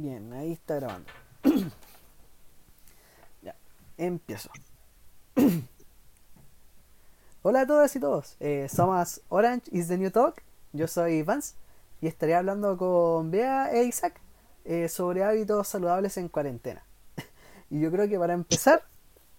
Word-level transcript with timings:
Bien, 0.00 0.32
ahí 0.32 0.52
está 0.52 0.76
grabando. 0.76 1.08
ya, 3.42 3.56
empiezo. 3.96 4.48
Hola 7.42 7.62
a 7.62 7.66
todas 7.66 7.96
y 7.96 7.98
todos. 7.98 8.36
Eh, 8.38 8.68
somos 8.68 9.22
Orange 9.28 9.68
is 9.72 9.88
the 9.88 9.98
New 9.98 10.12
Talk. 10.12 10.40
Yo 10.72 10.86
soy 10.86 11.24
Vance 11.24 11.56
y 12.00 12.06
estaré 12.06 12.36
hablando 12.36 12.76
con 12.76 13.32
Bea 13.32 13.72
e 13.72 13.86
Isaac 13.86 14.20
eh, 14.64 14.88
sobre 14.88 15.24
hábitos 15.24 15.66
saludables 15.66 16.16
en 16.16 16.28
cuarentena. 16.28 16.84
y 17.68 17.80
yo 17.80 17.90
creo 17.90 18.08
que 18.08 18.20
para 18.20 18.34
empezar 18.34 18.84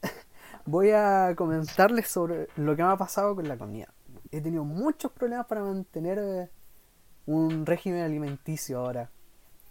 voy 0.66 0.92
a 0.92 1.36
comentarles 1.38 2.10
sobre 2.10 2.50
lo 2.58 2.76
que 2.76 2.84
me 2.84 2.90
ha 2.90 2.98
pasado 2.98 3.34
con 3.34 3.48
la 3.48 3.58
comida. 3.58 3.88
He 4.30 4.42
tenido 4.42 4.66
muchos 4.66 5.10
problemas 5.14 5.46
para 5.46 5.62
mantener 5.62 6.20
eh, 6.20 6.50
un 7.28 7.66
régimen 7.66 8.04
alimenticio 8.04 8.80
ahora. 8.80 9.10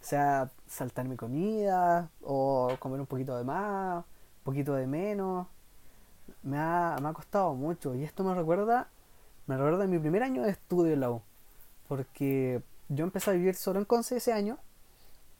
O 0.01 0.03
sea, 0.03 0.49
saltar 0.67 1.07
mi 1.07 1.15
comida 1.15 2.09
o 2.21 2.69
comer 2.79 2.99
un 2.99 3.05
poquito 3.05 3.37
de 3.37 3.43
más, 3.43 3.97
un 3.97 4.43
poquito 4.43 4.73
de 4.75 4.87
menos. 4.87 5.47
Me 6.43 6.57
ha, 6.57 6.97
me 7.01 7.09
ha 7.09 7.13
costado 7.13 7.53
mucho 7.55 7.95
y 7.95 8.03
esto 8.03 8.23
me 8.23 8.33
recuerda, 8.33 8.87
me 9.47 9.57
recuerda 9.57 9.87
mi 9.87 9.99
primer 9.99 10.23
año 10.23 10.43
de 10.43 10.51
estudio 10.51 10.93
en 10.93 11.01
la 11.01 11.11
U. 11.11 11.21
Porque 11.87 12.61
yo 12.89 13.03
empecé 13.03 13.31
a 13.31 13.33
vivir 13.33 13.55
solo 13.55 13.79
en 13.79 13.85
Conce 13.85 14.17
ese 14.17 14.33
año 14.33 14.57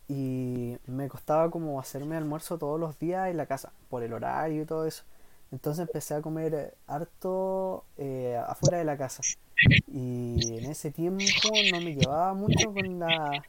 y 0.08 0.78
me 0.88 1.08
costaba 1.08 1.52
como 1.52 1.80
hacerme 1.80 2.18
almuerzo 2.18 2.58
todos 2.58 2.80
los 2.80 2.98
días 3.00 3.30
en 3.30 3.38
la 3.38 3.46
casa, 3.46 3.72
por 3.90 4.04
el 4.04 4.14
horario 4.14 4.64
y 4.64 4.66
todo 4.66 4.86
eso. 4.86 5.04
Entonces 5.52 5.88
empecé 5.88 6.16
a 6.16 6.22
comer 6.22 6.76
harto 6.88 7.86
eh, 7.98 8.40
afuera 8.48 8.80
de 8.80 8.86
la 8.86 8.98
casa. 8.98 9.22
Y 9.88 10.58
en 10.58 10.66
ese 10.72 10.92
tiempo 10.92 11.24
no 11.72 11.82
me 11.82 11.96
llevaba 11.96 12.34
mucho 12.34 12.74
con 12.74 13.00
la, 13.00 13.44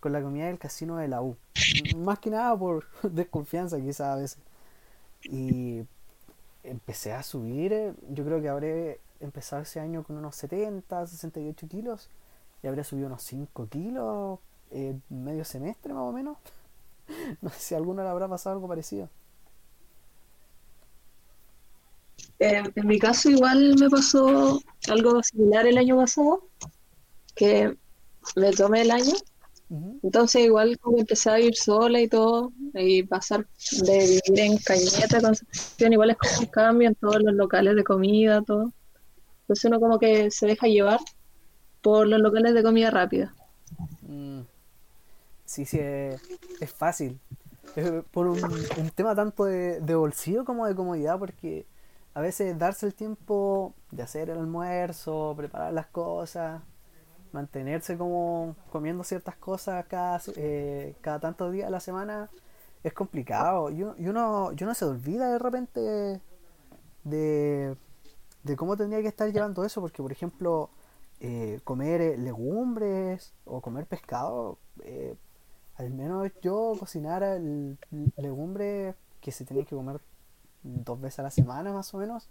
con 0.00 0.12
la 0.12 0.22
comida 0.22 0.46
del 0.46 0.58
casino 0.58 0.96
de 0.96 1.08
la 1.08 1.22
U. 1.22 1.36
Más 1.96 2.18
que 2.18 2.30
nada 2.30 2.58
por 2.58 2.84
desconfianza 3.02 3.80
quizás 3.80 4.00
a 4.00 4.16
veces. 4.16 4.38
Y 5.24 5.82
empecé 6.64 7.12
a 7.12 7.22
subir, 7.22 7.72
eh, 7.72 7.94
yo 8.10 8.24
creo 8.24 8.40
que 8.40 8.48
habré 8.48 9.00
empezado 9.20 9.62
ese 9.62 9.80
año 9.80 10.02
con 10.02 10.16
unos 10.16 10.36
70, 10.36 11.06
68 11.06 11.68
kilos. 11.68 12.08
Y 12.62 12.66
habré 12.66 12.84
subido 12.84 13.06
unos 13.06 13.22
5 13.22 13.68
kilos 13.68 14.38
medio 15.08 15.44
semestre 15.44 15.92
más 15.92 16.02
o 16.02 16.12
menos. 16.12 16.38
No 17.42 17.50
sé 17.50 17.58
si 17.60 17.74
a 17.74 17.78
alguno 17.78 18.02
le 18.04 18.08
habrá 18.08 18.28
pasado 18.28 18.54
algo 18.54 18.68
parecido. 18.68 19.08
Eh, 22.38 22.62
en 22.74 22.86
mi 22.86 22.98
caso 22.98 23.28
igual 23.28 23.76
me 23.78 23.90
pasó 23.90 24.58
algo 24.88 25.22
similar 25.22 25.66
el 25.66 25.76
año 25.76 25.96
pasado, 25.96 26.48
que 27.34 27.76
me 28.36 28.50
tomé 28.52 28.82
el 28.82 28.90
año, 28.90 29.12
entonces 30.02 30.42
igual 30.42 30.78
como 30.80 30.98
empecé 30.98 31.30
a 31.30 31.38
ir 31.38 31.54
sola 31.54 32.00
y 32.00 32.08
todo, 32.08 32.52
y 32.74 33.04
pasar 33.04 33.46
de 33.82 33.98
vivir 33.98 34.40
en 34.40 34.58
Cañeta, 34.58 35.20
Concepción, 35.20 35.92
igual 35.92 36.10
es 36.10 36.16
como 36.16 36.40
un 36.40 36.46
cambio 36.46 36.88
en 36.88 36.94
todos 36.96 37.22
los 37.22 37.34
locales 37.34 37.76
de 37.76 37.84
comida, 37.84 38.42
todo. 38.42 38.72
Entonces 39.42 39.64
uno 39.66 39.78
como 39.78 39.98
que 40.00 40.30
se 40.32 40.46
deja 40.46 40.66
llevar 40.66 40.98
por 41.82 42.08
los 42.08 42.20
locales 42.20 42.54
de 42.54 42.62
comida 42.62 42.90
rápida. 42.90 43.32
Mm. 44.02 44.40
Sí, 45.44 45.64
sí, 45.64 45.78
es, 45.78 46.20
es 46.60 46.72
fácil. 46.72 47.20
Es 47.76 47.90
por 48.10 48.26
un, 48.26 48.42
un 48.42 48.90
tema 48.90 49.14
tanto 49.14 49.44
de, 49.44 49.80
de 49.80 49.94
bolsillo 49.94 50.44
como 50.44 50.66
de 50.66 50.74
comodidad, 50.74 51.18
porque 51.18 51.66
a 52.14 52.20
veces 52.20 52.58
darse 52.58 52.86
el 52.86 52.94
tiempo 52.94 53.74
de 53.92 54.02
hacer 54.02 54.30
el 54.30 54.38
almuerzo, 54.38 55.34
preparar 55.36 55.72
las 55.72 55.86
cosas, 55.86 56.60
mantenerse 57.32 57.96
como 57.96 58.56
comiendo 58.70 59.04
ciertas 59.04 59.36
cosas 59.36 59.84
cada, 59.86 60.20
eh, 60.36 60.96
cada 61.00 61.20
tantos 61.20 61.52
días 61.52 61.68
a 61.68 61.70
la 61.70 61.80
semana 61.80 62.30
es 62.82 62.92
complicado. 62.92 63.70
Y, 63.70 63.82
uno, 63.82 64.52
y 64.52 64.62
uno 64.62 64.74
se 64.74 64.84
olvida 64.84 65.32
de 65.32 65.38
repente 65.38 66.20
de, 67.04 67.76
de 68.42 68.56
cómo 68.56 68.76
tendría 68.76 69.02
que 69.02 69.08
estar 69.08 69.30
llevando 69.30 69.64
eso, 69.64 69.80
porque 69.80 70.02
por 70.02 70.12
ejemplo, 70.12 70.70
eh, 71.20 71.60
comer 71.64 72.00
eh, 72.00 72.18
legumbres 72.18 73.34
o 73.44 73.60
comer 73.60 73.86
pescado, 73.86 74.58
eh, 74.84 75.16
al 75.76 75.90
menos 75.90 76.30
yo 76.42 76.74
cocinar 76.78 77.22
el, 77.22 77.78
legumbres 78.16 78.94
que 79.20 79.32
se 79.32 79.44
tenía 79.44 79.64
que 79.64 79.76
comer 79.76 80.00
dos 80.62 81.00
veces 81.00 81.20
a 81.20 81.22
la 81.24 81.30
semana 81.30 81.72
más 81.72 81.92
o 81.94 81.98
menos. 81.98 82.28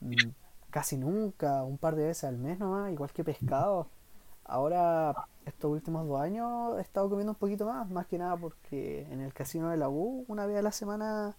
Mm, 0.00 0.30
casi 0.70 0.96
nunca, 0.96 1.62
un 1.64 1.78
par 1.78 1.96
de 1.96 2.06
veces 2.06 2.24
al 2.24 2.38
mes 2.38 2.58
nomás, 2.58 2.92
igual 2.92 3.12
que 3.12 3.24
pescado. 3.24 3.88
Ahora, 4.48 5.26
estos 5.44 5.72
últimos 5.72 6.06
dos 6.06 6.20
años 6.20 6.78
he 6.78 6.80
estado 6.80 7.08
comiendo 7.08 7.32
un 7.32 7.38
poquito 7.38 7.66
más, 7.66 7.90
más 7.90 8.06
que 8.06 8.16
nada 8.16 8.36
porque 8.36 9.04
en 9.10 9.20
el 9.20 9.34
casino 9.34 9.70
de 9.70 9.76
la 9.76 9.88
U, 9.88 10.24
una 10.28 10.46
vez 10.46 10.58
a 10.58 10.62
la 10.62 10.70
semana, 10.70 11.34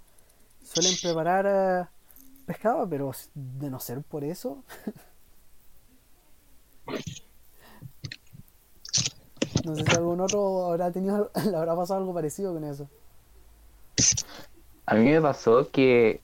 suelen 0.62 0.94
preparar 1.02 1.46
eh, 1.48 1.86
pescado, 2.46 2.86
pero 2.90 3.12
de 3.34 3.70
no 3.70 3.80
ser 3.80 4.02
por 4.02 4.26
eso. 4.26 4.62
no 9.64 9.76
sé 9.76 9.86
si 9.86 9.96
algún 9.96 10.20
otro 10.20 10.66
habrá 10.66 10.92
tenido, 10.92 11.32
le 11.50 11.56
habrá 11.56 11.78
pasado 11.78 12.02
algo 12.02 12.14
parecido 12.14 12.54
con 12.54 12.66
eso. 12.66 12.90
A 14.86 14.96
mí 14.96 15.06
me 15.06 15.22
pasó 15.22 15.70
que, 15.72 16.20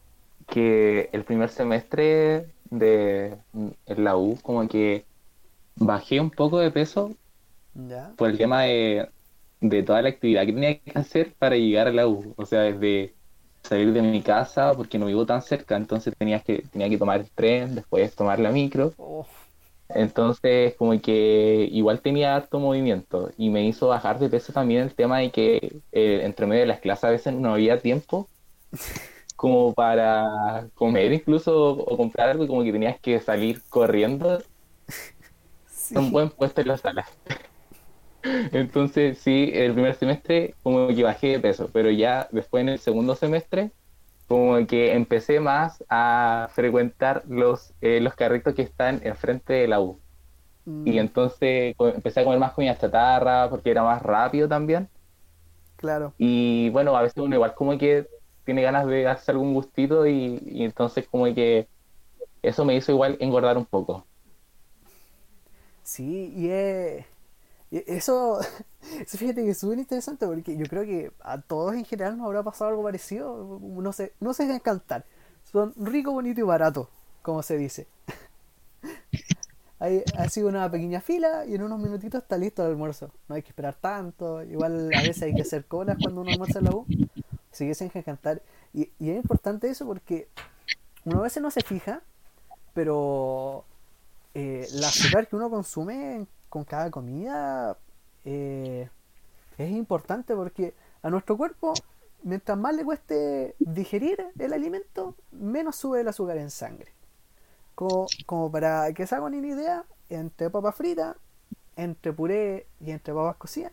que 0.47 1.09
el 1.13 1.23
primer 1.23 1.50
semestre 1.50 2.51
de 2.69 3.38
en 3.53 4.03
la 4.03 4.17
U, 4.17 4.38
como 4.41 4.67
que 4.67 5.05
bajé 5.75 6.19
un 6.19 6.31
poco 6.31 6.59
de 6.59 6.72
peso 6.72 7.17
¿Ya? 7.75 8.16
por 8.16 8.29
el 8.29 8.38
tema 8.38 8.63
de, 8.63 9.09
de 9.61 9.84
toda 9.84 10.01
la 10.01 10.09
actividad 10.09 10.45
que 10.45 10.53
tenía 10.53 10.79
que 10.79 10.91
hacer 10.95 11.35
para 11.38 11.56
llegar 11.57 11.88
a 11.88 11.91
la 11.94 12.07
U. 12.07 12.34
O 12.38 12.45
sea, 12.45 12.61
desde 12.61 13.16
salir 13.63 13.94
de 13.94 14.01
mi 14.01 14.22
casa, 14.23 14.73
porque 14.75 15.00
no 15.00 15.07
vivo 15.07 15.25
tan 15.25 15.41
cerca, 15.41 15.75
entonces 15.78 16.13
tenías 16.17 16.44
que, 16.44 16.63
tenía 16.72 16.89
que 16.89 16.97
tomar 16.97 17.22
el 17.22 17.31
tren, 17.31 17.75
después 17.75 18.16
tomar 18.16 18.39
la 18.39 18.51
micro. 18.51 18.94
Oh, 18.97 19.25
Entonces, 19.89 20.75
como 20.78 21.00
que 21.01 21.67
igual 21.72 22.01
tenía 22.01 22.35
harto 22.35 22.59
movimiento 22.59 23.31
y 23.38 23.50
me 23.50 23.66
hizo 23.67 23.88
bajar 23.89 24.19
de 24.19 24.29
peso 24.29 24.53
también 24.53 24.83
el 24.83 24.95
tema 24.95 25.19
de 25.19 25.31
que 25.31 25.81
eh, 25.91 26.22
entre 26.23 26.47
medio 26.47 26.62
de 26.62 26.67
las 26.67 26.79
clases 26.79 27.03
a 27.06 27.09
veces 27.12 27.33
no 27.35 27.53
había 27.53 27.79
tiempo 27.79 28.29
como 29.35 29.73
para 29.73 30.69
comer 30.75 31.12
incluso 31.13 31.72
o 31.73 31.97
comprar 31.97 32.29
algo 32.29 32.47
como 32.47 32.63
que 32.63 32.72
tenías 32.72 33.00
que 33.00 33.19
salir 33.19 33.62
corriendo 33.69 34.39
sí. 35.83 35.95
un 35.95 36.11
buen 36.11 36.29
puesto 36.31 36.61
en 36.61 36.67
la 36.69 36.77
sala. 36.77 37.05
Entonces, 38.23 39.19
sí, 39.19 39.51
el 39.53 39.73
primer 39.73 39.95
semestre 39.95 40.55
como 40.63 40.88
que 40.88 41.03
bajé 41.03 41.27
de 41.29 41.39
peso, 41.39 41.69
pero 41.73 41.89
ya 41.91 42.27
después 42.31 42.61
en 42.61 42.69
el 42.69 42.79
segundo 42.79 43.16
semestre 43.16 43.73
como 44.27 44.66
que 44.67 44.94
empecé 44.94 45.39
más 45.39 45.83
a 45.89 46.49
frecuentar 46.53 47.23
los, 47.27 47.73
eh, 47.81 48.01
los 48.01 48.16
carritos 48.16 48.55
que 48.55 48.63
están 48.63 49.01
enfrente 49.05 49.53
de 49.53 49.67
la 49.67 49.81
U. 49.81 50.03
Mm, 50.67 50.85
Y 50.85 50.99
entonces 50.99 51.75
co- 51.77 51.89
empecé 51.89 52.21
a 52.21 52.23
comer 52.25 52.39
más 52.39 52.53
comida 52.53 52.77
chatarra 52.77 53.50
porque 53.50 53.71
era 53.71 53.83
más 53.83 54.01
rápido 54.03 54.50
también. 54.50 54.89
claro. 55.75 56.15
Y 56.17 56.69
bueno, 56.69 56.95
a 56.95 57.01
veces 57.01 57.17
uno 57.23 57.35
igual 57.35 57.55
como 57.55 57.77
que 57.77 58.07
tiene 58.45 58.61
ganas 58.61 58.85
de 58.88 59.03
darse 59.03 59.31
algún 59.31 59.53
gustito 59.53 60.05
y, 60.07 60.39
y 60.45 60.63
entonces 60.63 61.07
como 61.09 61.25
que 61.33 61.67
eso 62.41 62.65
me 62.65 62.75
hizo 62.75 62.91
igual 62.91 63.17
engordar 63.21 63.57
un 63.57 63.65
poco. 63.67 64.07
Sí, 65.83 66.31
y, 66.35 66.49
es- 66.49 67.05
eso, 67.71 68.39
eso 69.01 69.17
fíjate 69.17 69.44
que 69.44 69.51
es 69.51 69.57
súper 69.59 69.79
interesante 69.79 70.27
porque 70.27 70.57
yo 70.57 70.67
creo 70.67 70.83
que 70.85 71.11
a 71.21 71.41
todos 71.41 71.75
en 71.75 71.85
general 71.85 72.17
nos 72.17 72.27
habrá 72.27 72.44
pasado 72.44 72.71
algo 72.71 72.83
parecido. 72.83 73.59
No 73.61 73.94
sé, 73.94 74.13
no 74.19 74.33
dejan 74.33 74.59
cantar. 74.59 75.05
Son 75.51 75.73
rico, 75.77 76.11
bonito 76.13 76.39
y 76.41 76.44
barato, 76.44 76.89
como 77.23 77.44
se 77.44 77.57
dice. 77.57 77.88
Hay, 79.80 80.06
ha 80.13 80.30
sido 80.30 80.47
una 80.47 80.69
pequeña 80.71 81.01
fila 81.01 81.45
y 81.45 81.56
en 81.56 81.63
unos 81.63 81.80
minutitos 81.80 82.21
está 82.21 82.38
listo 82.38 82.63
el 82.63 82.71
almuerzo. 82.71 83.12
No 83.27 83.35
hay 83.35 83.41
que 83.44 83.50
esperar 83.50 83.75
tanto. 83.75 84.41
Igual 84.44 84.94
a 84.94 85.01
veces 85.01 85.24
hay 85.24 85.33
que 85.33 85.41
hacer 85.41 85.65
colas 85.65 85.97
cuando 86.00 86.21
uno 86.21 86.31
almuerza 86.31 86.59
en 86.59 86.65
la 86.65 86.74
U. 86.74 86.88
Así 87.51 87.68
que 87.68 87.75
se 87.75 87.85
dejan 87.85 88.03
cantar. 88.03 88.41
Y, 88.74 88.91
y 89.00 89.12
es 89.12 89.18
importante 89.18 89.69
eso 89.69 89.85
porque 89.88 90.30
uno 91.06 91.19
a 91.19 91.24
veces 91.24 91.44
no 91.44 91.51
se 91.51 91.63
fija, 91.63 92.03
pero 92.74 93.65
eh, 94.33 94.68
el 94.71 94.83
azúcar 94.83 95.27
que 95.27 95.35
uno 95.35 95.50
consume 95.50 96.25
con 96.50 96.63
cada 96.63 96.89
comida 96.89 97.77
eh, 98.25 98.89
es 99.57 99.71
importante 99.71 100.35
porque 100.35 100.74
a 101.01 101.09
nuestro 101.09 101.38
cuerpo, 101.38 101.74
mientras 102.24 102.57
más 102.57 102.75
le 102.75 102.83
cueste 102.83 103.56
digerir 103.59 104.25
el 104.39 104.53
alimento, 104.53 105.15
menos 105.31 105.75
sube 105.75 106.01
el 106.01 106.07
azúcar 106.07 106.38
en 106.38 106.50
sangre. 106.50 106.91
Como, 107.75 108.07
como 108.25 108.51
para 108.51 108.94
que 108.94 109.06
se 109.06 109.15
hagan 109.15 109.33
una 109.33 109.47
idea, 109.47 109.83
entre 110.09 110.50
papas 110.50 110.75
fritas, 110.75 111.15
entre 111.75 112.13
puré 112.13 112.68
y 112.80 112.91
entre 112.91 113.13
papas 113.13 113.35
cocidas, 113.38 113.71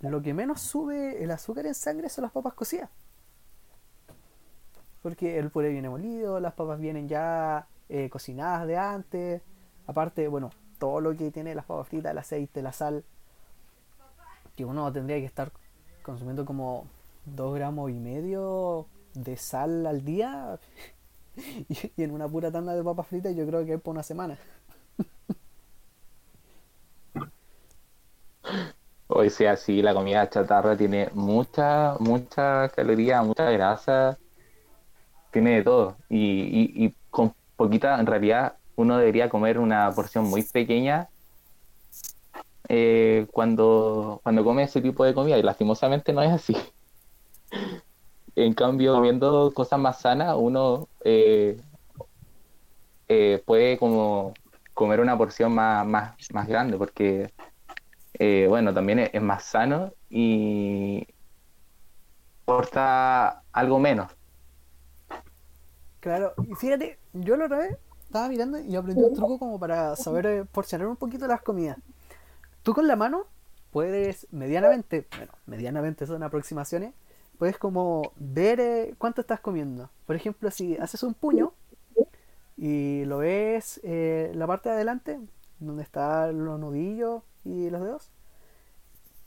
lo 0.00 0.22
que 0.22 0.34
menos 0.34 0.60
sube 0.60 1.22
el 1.22 1.30
azúcar 1.30 1.66
en 1.66 1.74
sangre 1.74 2.08
son 2.08 2.22
las 2.22 2.32
papas 2.32 2.54
cocidas. 2.54 2.90
Porque 5.02 5.38
el 5.38 5.50
puré 5.50 5.70
viene 5.70 5.88
molido, 5.88 6.40
las 6.40 6.54
papas 6.54 6.78
vienen 6.78 7.08
ya 7.08 7.66
eh, 7.88 8.08
cocinadas 8.10 8.66
de 8.66 8.76
antes. 8.76 9.42
Aparte, 9.88 10.28
bueno, 10.28 10.50
todo 10.78 11.00
lo 11.00 11.16
que 11.16 11.30
tiene 11.30 11.54
las 11.54 11.64
papas 11.64 11.88
fritas, 11.88 12.12
el 12.12 12.18
aceite, 12.18 12.60
la 12.60 12.72
sal, 12.72 13.04
que 14.54 14.66
uno 14.66 14.92
tendría 14.92 15.16
que 15.16 15.24
estar 15.24 15.50
consumiendo 16.02 16.44
como 16.44 16.86
2 17.24 17.54
gramos 17.54 17.90
y 17.90 17.94
medio 17.94 18.86
de 19.14 19.36
sal 19.38 19.86
al 19.86 20.04
día 20.04 20.58
y, 21.68 22.02
en 22.02 22.10
una 22.10 22.28
pura 22.28 22.52
tanda 22.52 22.74
de 22.74 22.84
papas 22.84 23.06
fritas 23.06 23.34
yo 23.34 23.46
creo 23.46 23.64
que 23.64 23.74
es 23.74 23.80
por 23.80 23.92
una 23.92 24.02
semana. 24.02 24.38
Hoy 29.06 29.30
sea 29.30 29.52
así, 29.52 29.80
la 29.80 29.94
comida 29.94 30.28
chatarra 30.28 30.76
tiene 30.76 31.08
mucha, 31.14 31.96
mucha 31.98 32.68
caloría, 32.68 33.22
mucha 33.22 33.50
grasa, 33.50 34.18
tiene 35.30 35.56
de 35.56 35.62
todo. 35.62 35.96
Y, 36.10 36.84
y, 36.84 36.94
con 37.08 37.34
poquita, 37.56 37.98
en 37.98 38.04
realidad, 38.04 38.57
uno 38.78 38.96
debería 38.96 39.28
comer 39.28 39.58
una 39.58 39.90
porción 39.90 40.24
muy 40.30 40.44
pequeña 40.44 41.08
eh, 42.68 43.26
cuando, 43.32 44.20
cuando 44.22 44.44
come 44.44 44.62
ese 44.62 44.80
tipo 44.80 45.04
de 45.04 45.14
comida. 45.14 45.36
Y 45.36 45.42
lastimosamente 45.42 46.12
no 46.12 46.22
es 46.22 46.30
así. 46.32 46.56
En 48.36 48.54
cambio, 48.54 48.94
comiendo 48.94 49.52
cosas 49.52 49.80
más 49.80 50.00
sanas, 50.00 50.36
uno 50.38 50.86
eh, 51.02 51.60
eh, 53.08 53.42
puede 53.44 53.76
como 53.78 54.32
comer 54.74 55.00
una 55.00 55.18
porción 55.18 55.52
más, 55.52 55.84
más, 55.84 56.14
más 56.32 56.46
grande, 56.46 56.78
porque 56.78 57.32
eh, 58.14 58.46
bueno, 58.48 58.72
también 58.72 59.00
es, 59.00 59.20
más 59.20 59.42
sano 59.42 59.92
y 60.08 61.04
importa 62.42 63.42
algo 63.50 63.80
menos. 63.80 64.12
Claro, 65.98 66.34
y 66.46 66.54
fíjate, 66.54 66.96
yo 67.14 67.36
lo 67.36 67.46
otra 67.46 67.58
vez 67.58 67.76
estaba 68.08 68.28
mirando 68.28 68.58
y 68.58 68.74
aprendí 68.74 69.02
un 69.02 69.14
truco 69.14 69.38
como 69.38 69.60
para 69.60 69.94
saber 69.94 70.46
porcionar 70.46 70.88
un 70.88 70.96
poquito 70.96 71.26
las 71.26 71.42
comidas. 71.42 71.76
Tú 72.62 72.72
con 72.72 72.86
la 72.86 72.96
mano 72.96 73.26
puedes 73.70 74.26
medianamente, 74.30 75.06
bueno, 75.14 75.32
medianamente 75.44 76.06
son 76.06 76.22
aproximaciones, 76.22 76.94
puedes 77.38 77.58
como 77.58 78.12
ver 78.16 78.60
eh, 78.60 78.94
cuánto 78.96 79.20
estás 79.20 79.40
comiendo. 79.40 79.90
Por 80.06 80.16
ejemplo, 80.16 80.50
si 80.50 80.76
haces 80.78 81.02
un 81.02 81.12
puño 81.12 81.52
y 82.56 83.04
lo 83.04 83.18
ves 83.18 83.78
eh, 83.84 84.32
la 84.34 84.46
parte 84.46 84.70
de 84.70 84.76
adelante, 84.76 85.20
donde 85.60 85.82
están 85.82 86.46
los 86.46 86.58
nudillos 86.58 87.22
y 87.44 87.68
los 87.68 87.82
dedos, 87.82 88.10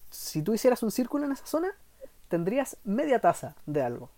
si 0.10 0.42
tú 0.42 0.56
hicieras 0.56 0.82
un 0.82 0.90
círculo 0.90 1.26
en 1.26 1.34
esa 1.34 1.46
zona, 1.46 1.70
tendrías 2.30 2.78
media 2.84 3.22
taza 3.22 3.56
de 3.68 3.84
algo. 3.84 4.10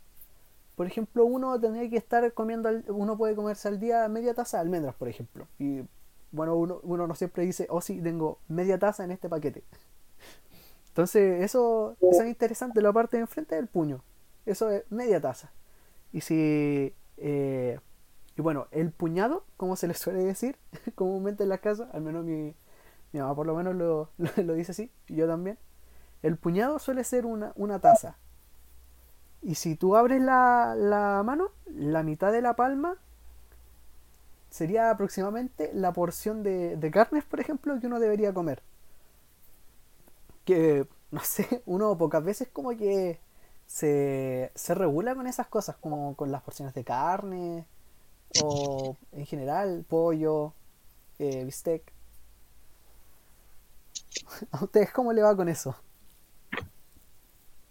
Por 0.76 0.88
ejemplo, 0.88 1.26
uno 1.26 1.60
tendría 1.60 1.90
que 1.90 1.98
estar 1.98 2.34
comiendo, 2.34 2.70
uno 2.88 3.18
puede 3.18 3.36
comerse 3.36 3.68
al 3.68 3.80
día 3.80 4.08
media 4.08 4.34
taza 4.34 4.58
de 4.58 4.62
almendras, 4.62 4.96
por 4.96 5.08
ejemplo. 5.08 5.48
Y 5.60 5.82
bueno, 6.32 6.56
uno, 6.56 6.80
uno 6.84 7.08
no 7.08 7.16
siempre 7.16 7.46
dice, 7.46 7.68
oh 7.70 7.82
sí, 7.82 8.02
tengo 8.02 8.40
media 8.48 8.80
taza 8.80 9.04
en 9.04 9.12
este 9.12 9.30
paquete. 9.30 9.64
Entonces, 10.90 11.44
eso, 11.44 11.96
es 12.02 12.26
interesante, 12.26 12.82
la 12.82 12.92
parte 12.92 13.18
de 13.18 13.22
enfrente 13.22 13.56
del 13.56 13.68
puño. 13.68 14.04
Eso 14.46 14.70
es 14.70 14.84
media 14.92 15.22
taza. 15.22 15.52
Y 16.12 16.22
si. 16.22 16.94
Eh, 17.18 17.80
y 18.36 18.42
bueno, 18.42 18.68
el 18.72 18.92
puñado, 18.92 19.46
como 19.58 19.76
se 19.76 19.88
le 19.88 19.94
suele 19.94 20.24
decir 20.24 20.58
comúnmente 20.96 21.44
en 21.44 21.50
la 21.50 21.60
casa, 21.60 21.90
al 21.94 22.02
menos 22.02 22.26
mi, 22.26 22.56
mi 23.12 23.20
mamá 23.20 23.36
por 23.36 23.46
lo 23.46 23.56
menos 23.56 23.76
lo, 23.76 24.10
lo, 24.44 24.54
dice 24.54 24.72
así, 24.72 24.92
y 25.08 25.16
yo 25.16 25.28
también. 25.28 25.58
El 26.22 26.38
puñado 26.38 26.80
suele 26.80 27.04
ser 27.04 27.26
una, 27.26 27.54
una 27.56 27.80
taza. 27.80 28.18
Y 29.44 29.56
si 29.56 29.76
tú 29.76 29.96
abres 29.96 30.22
la, 30.22 30.74
la 30.76 31.22
mano, 31.24 31.52
la 31.68 32.02
mitad 32.04 32.32
de 32.32 32.42
la 32.42 32.56
palma 32.56 32.98
sería 34.50 34.90
aproximadamente 34.90 35.72
la 35.74 35.92
porción 35.92 36.44
de, 36.44 36.78
de 36.78 36.92
carnes, 36.92 37.26
por 37.26 37.40
ejemplo, 37.42 37.78
que 37.80 37.88
uno 37.88 38.00
debería 38.00 38.34
comer 38.34 38.64
que, 40.46 40.88
no 41.12 41.22
sé, 41.24 41.64
uno 41.66 41.98
pocas 41.98 42.24
veces 42.24 42.48
como 42.52 42.72
que 42.72 43.20
se, 43.68 44.52
se 44.56 44.74
regula 44.76 45.16
con 45.16 45.28
esas 45.28 45.48
cosas, 45.48 45.76
como 45.78 46.16
con 46.16 46.32
las 46.32 46.42
porciones 46.44 46.74
de 46.74 46.84
carne 46.84 47.66
o 48.44 48.98
en 49.12 49.26
general 49.26 49.86
pollo, 49.90 50.54
eh, 51.20 51.46
bistec. 51.46 51.94
¿A 54.52 54.64
ustedes 54.64 54.92
cómo 54.92 55.14
le 55.14 55.22
va 55.22 55.36
con 55.36 55.50
eso? 55.50 55.76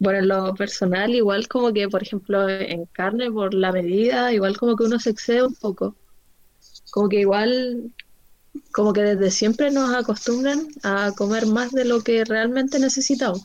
Bueno, 0.02 0.18
en 0.18 0.26
lo 0.26 0.54
personal, 0.56 1.14
igual 1.14 1.46
como 1.46 1.72
que, 1.72 1.88
por 1.88 2.02
ejemplo, 2.02 2.48
en 2.48 2.86
carne, 2.86 3.30
por 3.30 3.54
la 3.54 3.70
medida, 3.70 4.32
igual 4.32 4.58
como 4.58 4.74
que 4.74 4.82
uno 4.82 4.98
se 4.98 5.10
excede 5.10 5.46
un 5.46 5.54
poco. 5.54 5.94
Como 6.90 7.08
que 7.08 7.20
igual 7.20 7.92
como 8.72 8.92
que 8.92 9.02
desde 9.02 9.30
siempre 9.30 9.70
nos 9.70 9.94
acostumbran 9.94 10.66
a 10.82 11.12
comer 11.16 11.46
más 11.46 11.70
de 11.70 11.84
lo 11.84 12.00
que 12.00 12.24
realmente 12.24 12.80
necesitamos. 12.80 13.44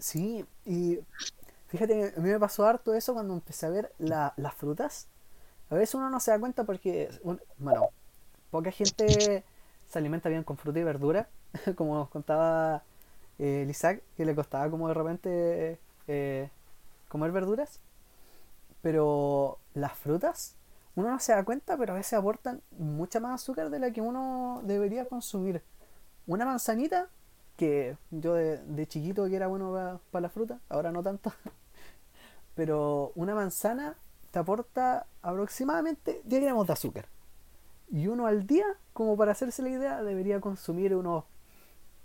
Sí, 0.00 0.44
y 0.66 0.98
fíjate, 1.68 2.12
a 2.16 2.20
mí 2.20 2.28
me 2.28 2.40
pasó 2.40 2.66
harto 2.66 2.94
eso 2.94 3.12
cuando 3.14 3.34
empecé 3.34 3.66
a 3.66 3.70
ver 3.70 3.92
las 4.00 4.54
frutas. 4.56 5.06
A 5.70 5.76
veces 5.76 5.94
uno 5.94 6.10
no 6.10 6.18
se 6.18 6.32
da 6.32 6.40
cuenta 6.40 6.64
porque, 6.64 7.08
bueno, 7.56 7.90
poca 8.50 8.72
gente 8.72 9.44
se 9.88 9.98
alimenta 10.00 10.28
bien 10.28 10.42
con 10.42 10.56
fruta 10.56 10.80
y 10.80 10.82
verdura, 10.82 11.28
como 11.76 11.94
nos 11.94 12.08
contaba 12.08 12.82
eh, 13.42 13.66
Isaac, 13.68 14.02
que 14.16 14.24
le 14.24 14.34
costaba 14.34 14.70
como 14.70 14.88
de 14.88 14.94
repente 14.94 15.78
eh, 16.06 16.48
comer 17.08 17.32
verduras. 17.32 17.80
Pero 18.80 19.58
las 19.74 19.92
frutas 19.98 20.56
uno 20.94 21.10
no 21.10 21.18
se 21.18 21.32
da 21.32 21.44
cuenta, 21.44 21.76
pero 21.76 21.94
a 21.94 21.96
veces 21.96 22.14
aportan 22.14 22.60
mucha 22.78 23.18
más 23.18 23.42
azúcar 23.42 23.70
de 23.70 23.78
la 23.78 23.90
que 23.90 24.00
uno 24.00 24.60
debería 24.64 25.06
consumir. 25.06 25.62
Una 26.26 26.44
manzanita, 26.44 27.08
que 27.56 27.96
yo 28.10 28.34
de, 28.34 28.86
chiquito 28.86 29.26
que 29.26 29.36
era 29.36 29.46
bueno 29.46 30.00
para 30.10 30.22
la 30.22 30.28
fruta, 30.28 30.60
ahora 30.68 30.92
no 30.92 31.02
tanto, 31.02 31.32
pero 32.54 33.12
una 33.14 33.34
manzana 33.34 33.96
te 34.30 34.38
aporta 34.38 35.06
aproximadamente 35.22 36.20
10 36.24 36.42
gramos 36.42 36.66
de 36.66 36.72
azúcar. 36.74 37.06
Y 37.90 38.06
uno 38.06 38.26
al 38.26 38.46
día, 38.46 38.66
como 38.92 39.16
para 39.16 39.32
hacerse 39.32 39.62
la 39.62 39.70
idea, 39.70 40.02
debería 40.02 40.40
consumir 40.40 40.94
unos 40.94 41.24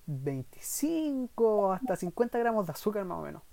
25 0.07 1.73
hasta 1.73 1.95
50 1.95 2.39
gramos 2.39 2.65
de 2.65 2.71
azúcar 2.71 3.05
más 3.05 3.19
o 3.19 3.21
menos. 3.21 3.43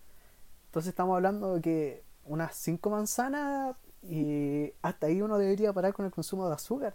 Entonces 0.67 0.91
estamos 0.91 1.15
hablando 1.17 1.55
de 1.55 1.61
que 1.61 2.03
unas 2.25 2.55
5 2.57 2.91
manzanas 2.91 3.77
y 4.03 4.73
hasta 4.83 5.07
ahí 5.07 5.23
uno 5.23 5.39
debería 5.39 5.73
parar 5.73 5.93
con 5.93 6.07
el 6.07 6.13
consumo 6.13 6.49
de 6.49 6.55
azúcar. 6.55 6.95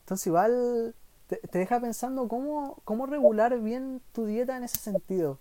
Entonces 0.00 0.26
igual 0.26 0.94
te, 1.28 1.40
deja 1.52 1.80
pensando 1.80 2.28
cómo, 2.28 2.78
cómo 2.84 3.06
regular 3.06 3.58
bien 3.60 4.02
tu 4.12 4.26
dieta 4.26 4.56
en 4.56 4.64
ese 4.64 4.78
sentido. 4.78 5.38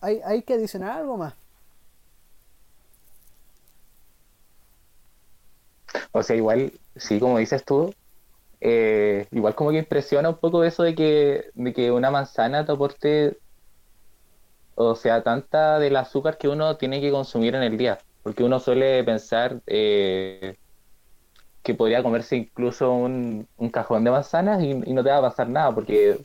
Hay, 0.00 0.20
hay 0.24 0.42
que 0.42 0.54
adicionar 0.54 0.98
algo 0.98 1.16
más. 1.16 1.34
O 6.12 6.22
sea, 6.22 6.36
igual, 6.36 6.72
sí, 6.96 7.18
como 7.20 7.38
dices 7.38 7.64
tú, 7.64 7.94
eh, 8.66 9.28
igual 9.30 9.54
como 9.54 9.70
que 9.70 9.78
impresiona 9.78 10.30
un 10.30 10.38
poco 10.38 10.64
eso 10.64 10.84
de 10.84 10.94
que, 10.94 11.50
de 11.52 11.74
que 11.74 11.90
una 11.92 12.10
manzana 12.10 12.64
te 12.64 12.72
aporte, 12.72 13.38
o 14.74 14.94
sea, 14.94 15.22
tanta 15.22 15.78
del 15.78 15.96
azúcar 15.96 16.38
que 16.38 16.48
uno 16.48 16.78
tiene 16.78 16.98
que 17.02 17.10
consumir 17.10 17.54
en 17.56 17.62
el 17.62 17.76
día. 17.76 17.98
Porque 18.22 18.42
uno 18.42 18.58
suele 18.60 19.04
pensar 19.04 19.60
eh, 19.66 20.56
que 21.62 21.74
podría 21.74 22.02
comerse 22.02 22.36
incluso 22.36 22.90
un, 22.90 23.46
cajón 23.70 24.02
de 24.02 24.10
manzanas 24.10 24.62
y, 24.62 24.72
no 24.74 25.04
te 25.04 25.10
va 25.10 25.18
a 25.18 25.22
pasar 25.22 25.50
nada, 25.50 25.74
porque 25.74 26.24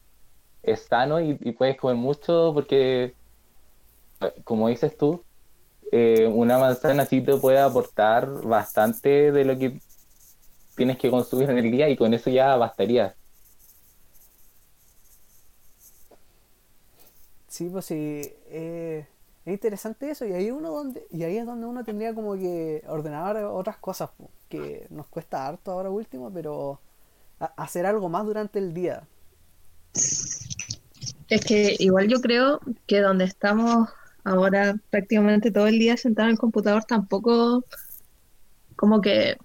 es 0.63 0.79
sano 0.84 1.19
y, 1.19 1.34
puedes 1.51 1.75
comer 1.75 1.98
mucho, 1.98 2.51
porque, 2.53 3.15
como 4.46 4.69
dices 4.69 4.98
tú, 4.98 5.25
eh, 5.91 6.25
una 6.34 6.58
manzana 6.58 7.05
sí 7.05 7.19
te 7.19 7.36
puede 7.36 7.60
aportar 7.60 8.29
bastante 8.43 9.34
de 9.34 9.43
lo 9.43 9.58
que 9.58 9.81
tienes 10.79 10.98
que 10.98 11.12
consumir 11.12 11.50
en 11.50 11.57
el 11.57 11.69
día 11.69 11.89
y 11.89 11.98
con 11.98 12.13
eso 12.13 12.29
ya 12.29 12.55
bastaría. 12.55 13.13
Sí, 17.50 17.69
pues 17.69 17.86
sí. 17.86 18.21
Eh, 18.48 19.05
es 19.45 19.53
interesante 19.53 20.09
eso 20.09 20.25
y 20.25 20.31
ahí 20.31 20.51
uno 20.51 20.71
donde 20.71 21.05
y 21.12 21.24
ahí 21.24 21.38
es 21.38 21.45
donde 21.45 21.65
uno 21.65 21.83
tendría 21.83 22.13
como 22.13 22.36
que 22.36 22.83
ordenar 22.88 23.36
otras 23.38 23.77
cosas 23.77 24.09
que 24.48 24.88
nos 24.89 25.07
cuesta 25.07 25.48
harto 25.48 25.71
ahora 25.71 25.89
último 25.89 26.31
pero 26.31 26.79
hacer 27.57 27.86
algo 27.86 28.09
más 28.09 28.25
durante 28.25 28.59
el 28.59 28.74
día 28.74 29.03
es 31.29 31.45
que 31.45 31.75
igual 31.79 32.07
yo 32.07 32.21
creo 32.21 32.59
que 32.86 33.00
donde 33.00 33.25
estamos 33.25 33.89
ahora 34.24 34.75
prácticamente 34.89 35.51
todo 35.51 35.67
el 35.67 35.79
día 35.79 35.98
sentado 35.98 36.27
en 36.27 36.33
el 36.33 36.39
computador 36.39 36.83
tampoco 36.83 37.63
como 38.75 39.01
que 39.01 39.38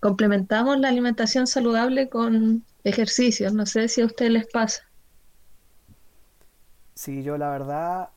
complementamos 0.00 0.78
la 0.78 0.88
alimentación 0.88 1.46
saludable 1.46 2.08
con 2.08 2.64
ejercicios 2.84 3.52
no 3.52 3.66
sé 3.66 3.88
si 3.88 4.00
a 4.00 4.06
ustedes 4.06 4.32
les 4.32 4.46
pasa 4.46 4.88
Sí, 6.98 7.22
yo 7.22 7.38
la 7.38 7.50
verdad 7.50 8.08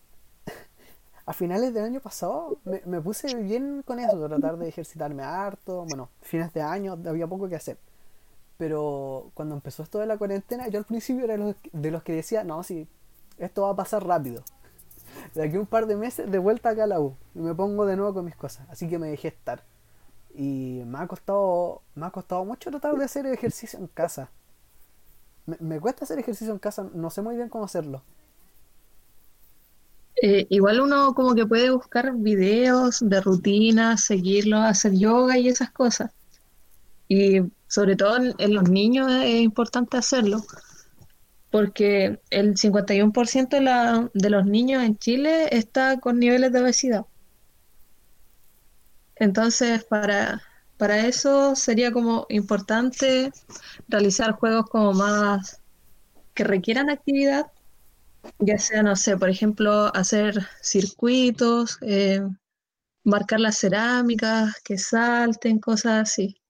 a 1.28 1.34
finales 1.34 1.72
del 1.72 1.84
año 1.84 2.00
pasado 2.02 2.58
me, 2.66 3.00
puse 3.00 3.36
bien 3.36 3.84
con 3.86 4.00
eso, 4.00 4.28
tratar 4.28 4.58
de 4.58 4.68
ejercitarme 4.68 5.22
harto. 5.22 5.86
Bueno, 5.86 6.10
fines 6.24 6.52
de 6.52 6.64
año 6.64 6.98
había 7.06 7.28
poco 7.28 7.48
que 7.48 7.56
hacer. 7.56 7.78
Pero 8.58 9.30
cuando 9.36 9.54
empezó 9.54 9.84
esto 9.84 10.00
de 10.00 10.08
la 10.08 10.18
cuarentena, 10.18 10.68
yo 10.68 10.80
al 10.80 10.86
principio 10.86 11.26
era 11.26 11.38
de 11.38 11.92
los, 11.92 12.02
que 12.02 12.14
decía, 12.14 12.44
no, 12.44 12.64
sí, 12.64 12.88
esto 13.38 13.62
va 13.62 13.70
a 13.70 13.76
pasar 13.76 14.04
rápido. 14.04 14.44
de 15.36 15.44
aquí 15.44 15.58
un 15.58 15.68
par 15.68 15.86
de 15.86 15.96
meses 15.96 16.32
de 16.32 16.40
vuelta 16.40 16.70
acá 16.70 16.86
a 16.86 16.88
la 16.88 17.00
U 17.00 17.16
y 17.36 17.40
me 17.40 17.54
pongo 17.54 17.86
de 17.86 17.96
nuevo 17.96 18.16
con 18.16 18.26
mis 18.26 18.36
cosas. 18.36 18.68
Así 18.72 18.90
que 18.90 18.98
me 18.98 19.10
dejé 19.10 19.28
estar. 19.28 19.64
Y 20.34 20.82
me 20.86 21.00
ha 21.00 21.08
costado, 21.08 21.82
me 21.96 22.06
ha 22.06 22.12
costado 22.12 22.46
mucho 22.46 22.70
tratar 22.70 22.96
de 22.96 23.06
hacer 23.06 23.26
ejercicio 23.28 23.80
en 23.80 23.88
casa. 23.88 24.30
Me, 25.46 25.80
cuesta 25.80 26.06
hacer 26.06 26.20
ejercicio 26.20 26.54
en 26.54 26.60
casa, 26.60 26.88
no 26.94 27.10
sé 27.10 27.22
muy 27.22 27.36
bien 27.36 27.50
cómo 27.50 27.66
hacerlo. 27.66 28.04
Eh, 30.22 30.46
igual 30.50 30.82
uno 30.82 31.14
como 31.16 31.34
que 31.34 31.46
puede 31.46 31.72
buscar 31.72 32.14
videos 32.16 33.00
de 33.02 33.22
rutinas, 33.22 34.04
seguirlo, 34.04 34.58
hacer 34.58 34.94
yoga 34.94 35.38
y 35.38 35.48
esas 35.50 35.72
cosas. 35.72 36.12
Y 37.08 37.42
sobre 37.68 37.96
todo 37.96 38.18
en, 38.38 38.54
los 38.54 38.70
niños 38.70 39.12
es 39.12 39.42
importante 39.42 39.98
hacerlo, 39.98 40.44
porque 41.50 42.20
el 42.30 42.56
51% 42.56 43.50
de, 43.50 43.62
la, 43.62 44.10
de 44.14 44.30
los 44.30 44.46
niños 44.46 44.84
en 44.84 44.98
Chile 44.98 45.50
está 45.52 46.00
con 46.00 46.20
niveles 46.20 46.54
de 46.54 46.62
obesidad. 46.62 47.06
Entonces, 49.22 49.84
para, 49.84 50.42
para 50.78 51.06
eso 51.06 51.56
sería 51.56 51.92
como 51.92 52.26
importante 52.30 53.32
realizar 53.88 54.32
juegos 54.32 54.66
como 54.66 54.94
más 54.94 55.62
que 56.34 56.44
requieran 56.44 56.90
actividad, 56.90 57.46
ya 58.40 58.58
sea, 58.58 58.82
no 58.82 58.96
sé, 58.96 59.16
por 59.18 59.30
ejemplo, 59.30 59.96
hacer 59.96 60.42
circuitos, 60.64 61.78
eh, 61.82 62.28
marcar 63.04 63.40
las 63.42 63.60
cerámicas, 63.60 64.56
que 64.64 64.80
salten, 64.80 65.60
cosas 65.60 66.10
así. 66.10 66.42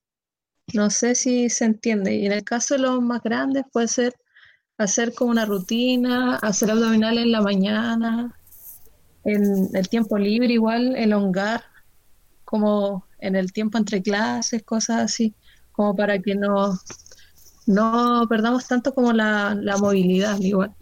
No 0.72 0.88
sé 0.88 1.14
si 1.14 1.50
se 1.50 1.66
entiende. 1.66 2.14
Y 2.14 2.24
en 2.24 2.32
el 2.32 2.42
caso 2.42 2.72
de 2.74 2.80
los 2.80 3.02
más 3.02 3.22
grandes 3.22 3.64
puede 3.70 3.88
ser 3.88 4.14
hacer 4.78 5.12
como 5.12 5.30
una 5.30 5.44
rutina, 5.44 6.36
hacer 6.36 6.70
abdominales 6.70 7.24
en 7.24 7.32
la 7.32 7.42
mañana, 7.42 8.34
en 9.24 9.68
el 9.74 9.88
tiempo 9.90 10.16
libre 10.16 10.54
igual, 10.54 10.96
elongar, 10.96 11.71
como 12.52 13.06
en 13.18 13.34
el 13.34 13.50
tiempo 13.50 13.78
entre 13.78 14.02
clases, 14.02 14.62
cosas 14.62 15.00
así, 15.00 15.34
como 15.72 15.96
para 15.96 16.18
que 16.18 16.34
no, 16.34 16.74
no 17.66 18.26
perdamos 18.28 18.68
tanto 18.68 18.92
como 18.92 19.14
la, 19.14 19.56
la 19.58 19.78
movilidad 19.78 20.38
igual. 20.38 20.76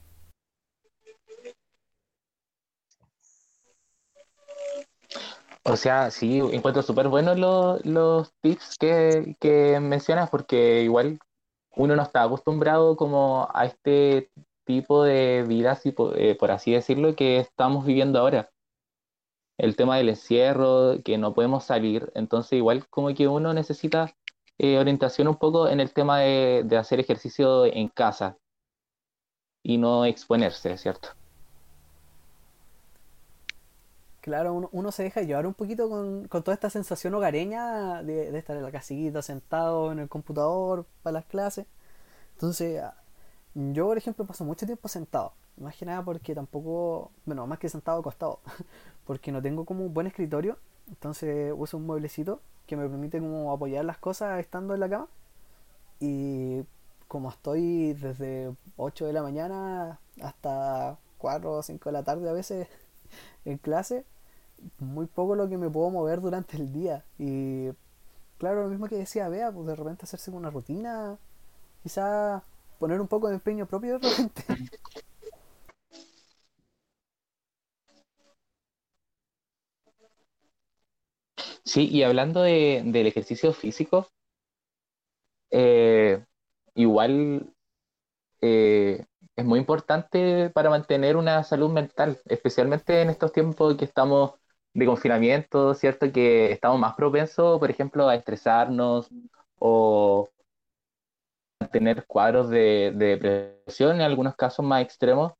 O 5.62 5.76
sea, 5.76 6.10
sí, 6.10 6.40
encuentro 6.40 6.82
súper 6.82 7.06
buenos 7.06 7.38
los, 7.38 7.86
los 7.86 8.32
tips 8.40 8.76
que, 8.76 9.36
que 9.38 9.78
mencionas 9.78 10.28
porque 10.28 10.82
igual 10.82 11.20
uno 11.76 11.94
no 11.94 12.02
está 12.02 12.24
acostumbrado 12.24 12.96
como 12.96 13.48
a 13.54 13.66
este 13.66 14.32
tipo 14.64 15.04
de 15.04 15.44
vida, 15.46 15.78
eh, 16.16 16.36
por 16.36 16.50
así 16.50 16.72
decirlo, 16.72 17.14
que 17.14 17.38
estamos 17.38 17.86
viviendo 17.86 18.18
ahora. 18.18 18.50
El 19.60 19.76
tema 19.76 19.96
del 19.98 20.08
encierro, 20.08 21.02
que 21.04 21.18
no 21.18 21.34
podemos 21.34 21.64
salir, 21.64 22.10
entonces 22.14 22.54
igual 22.54 22.86
como 22.88 23.14
que 23.14 23.28
uno 23.28 23.52
necesita 23.52 24.14
eh, 24.58 24.78
orientación 24.78 25.28
un 25.28 25.36
poco 25.36 25.68
en 25.68 25.80
el 25.80 25.92
tema 25.92 26.20
de, 26.20 26.62
de 26.64 26.76
hacer 26.76 27.00
ejercicio 27.00 27.66
en 27.66 27.88
casa 27.88 28.36
y 29.62 29.78
no 29.78 30.04
exponerse, 30.04 30.76
¿cierto? 30.78 31.10
Claro, 34.20 34.68
uno, 34.72 34.92
se 34.92 35.02
deja 35.04 35.22
llevar 35.22 35.46
un 35.46 35.54
poquito 35.54 35.88
con, 35.88 36.28
toda 36.28 36.52
esta 36.52 36.68
sensación 36.68 37.14
hogareña 37.14 38.02
de, 38.02 38.36
estar 38.36 38.54
en 38.56 38.62
la 38.62 38.70
casita, 38.70 39.22
sentado 39.22 39.92
en 39.92 39.98
el 39.98 40.08
computador 40.10 40.84
para 41.02 41.14
las 41.14 41.24
clases. 41.24 41.66
Entonces, 42.34 42.82
ah, 42.82 42.94
yo, 43.54 43.86
por 43.86 43.98
ejemplo, 43.98 44.26
paso 44.26 44.44
mucho 44.44 44.66
tiempo 44.66 44.88
sentado. 44.88 45.32
Más 45.56 45.76
que 45.76 45.86
nada 45.86 46.04
porque 46.04 46.34
tampoco, 46.34 47.12
bueno, 47.26 47.46
más 47.46 47.58
que 47.58 47.68
sentado 47.68 48.00
acostado, 48.00 48.40
porque 49.10 49.32
no 49.32 49.42
tengo 49.42 49.64
como 49.64 49.84
un 49.84 49.92
buen 49.92 50.06
escritorio. 50.06 50.56
Entonces 50.88 51.52
uso 51.56 51.78
un 51.78 51.84
mueblecito 51.84 52.40
que 52.64 52.76
me 52.76 52.88
permite 52.88 53.18
como 53.18 53.50
apoyar 53.50 53.84
las 53.84 53.98
cosas 53.98 54.38
estando 54.38 54.72
en 54.72 54.78
la 54.78 54.88
cama. 54.88 55.08
Y 55.98 56.62
como 57.08 57.30
estoy 57.30 57.94
desde 57.94 58.54
8 58.76 59.06
de 59.06 59.12
la 59.12 59.22
mañana 59.22 59.98
hasta 60.22 60.96
4 61.18 61.52
o 61.54 61.60
5 61.60 61.88
de 61.88 61.92
la 61.92 62.04
tarde 62.04 62.30
a 62.30 62.32
veces 62.32 62.68
en 63.44 63.58
clase, 63.58 64.04
muy 64.78 65.06
poco 65.06 65.34
lo 65.34 65.48
que 65.48 65.58
me 65.58 65.68
puedo 65.68 65.90
mover 65.90 66.20
durante 66.20 66.56
el 66.56 66.72
día. 66.72 67.04
Y 67.18 67.70
claro, 68.38 68.62
lo 68.62 68.68
mismo 68.68 68.86
que 68.86 68.94
decía 68.94 69.28
vea 69.28 69.50
pues 69.50 69.66
de 69.66 69.74
repente 69.74 70.04
hacerse 70.04 70.30
una 70.30 70.50
rutina, 70.50 71.18
quizá 71.82 72.44
poner 72.78 73.00
un 73.00 73.08
poco 73.08 73.26
de 73.26 73.34
empeño 73.34 73.66
propio 73.66 73.98
de 73.98 74.08
repente. 74.08 74.44
Sí, 81.70 81.88
y 81.88 82.02
hablando 82.02 82.42
de, 82.42 82.82
del 82.84 83.06
ejercicio 83.06 83.52
físico, 83.52 84.08
eh, 85.50 86.24
igual 86.74 87.52
eh, 88.40 89.06
es 89.36 89.44
muy 89.44 89.60
importante 89.60 90.50
para 90.50 90.70
mantener 90.70 91.16
una 91.16 91.44
salud 91.44 91.70
mental, 91.70 92.20
especialmente 92.26 93.02
en 93.02 93.10
estos 93.10 93.32
tiempos 93.32 93.76
que 93.76 93.84
estamos 93.84 94.32
de 94.74 94.86
confinamiento, 94.86 95.74
¿cierto? 95.74 96.12
Que 96.12 96.52
estamos 96.52 96.80
más 96.80 96.94
propensos, 96.96 97.60
por 97.60 97.70
ejemplo, 97.70 98.08
a 98.08 98.16
estresarnos 98.16 99.08
o 99.58 100.28
a 101.60 101.68
tener 101.68 102.06
cuadros 102.06 102.48
de, 102.50 102.92
depresión 102.94 103.96
en 103.96 104.02
algunos 104.02 104.34
casos 104.36 104.64
más 104.64 104.82
extremos. 104.82 105.32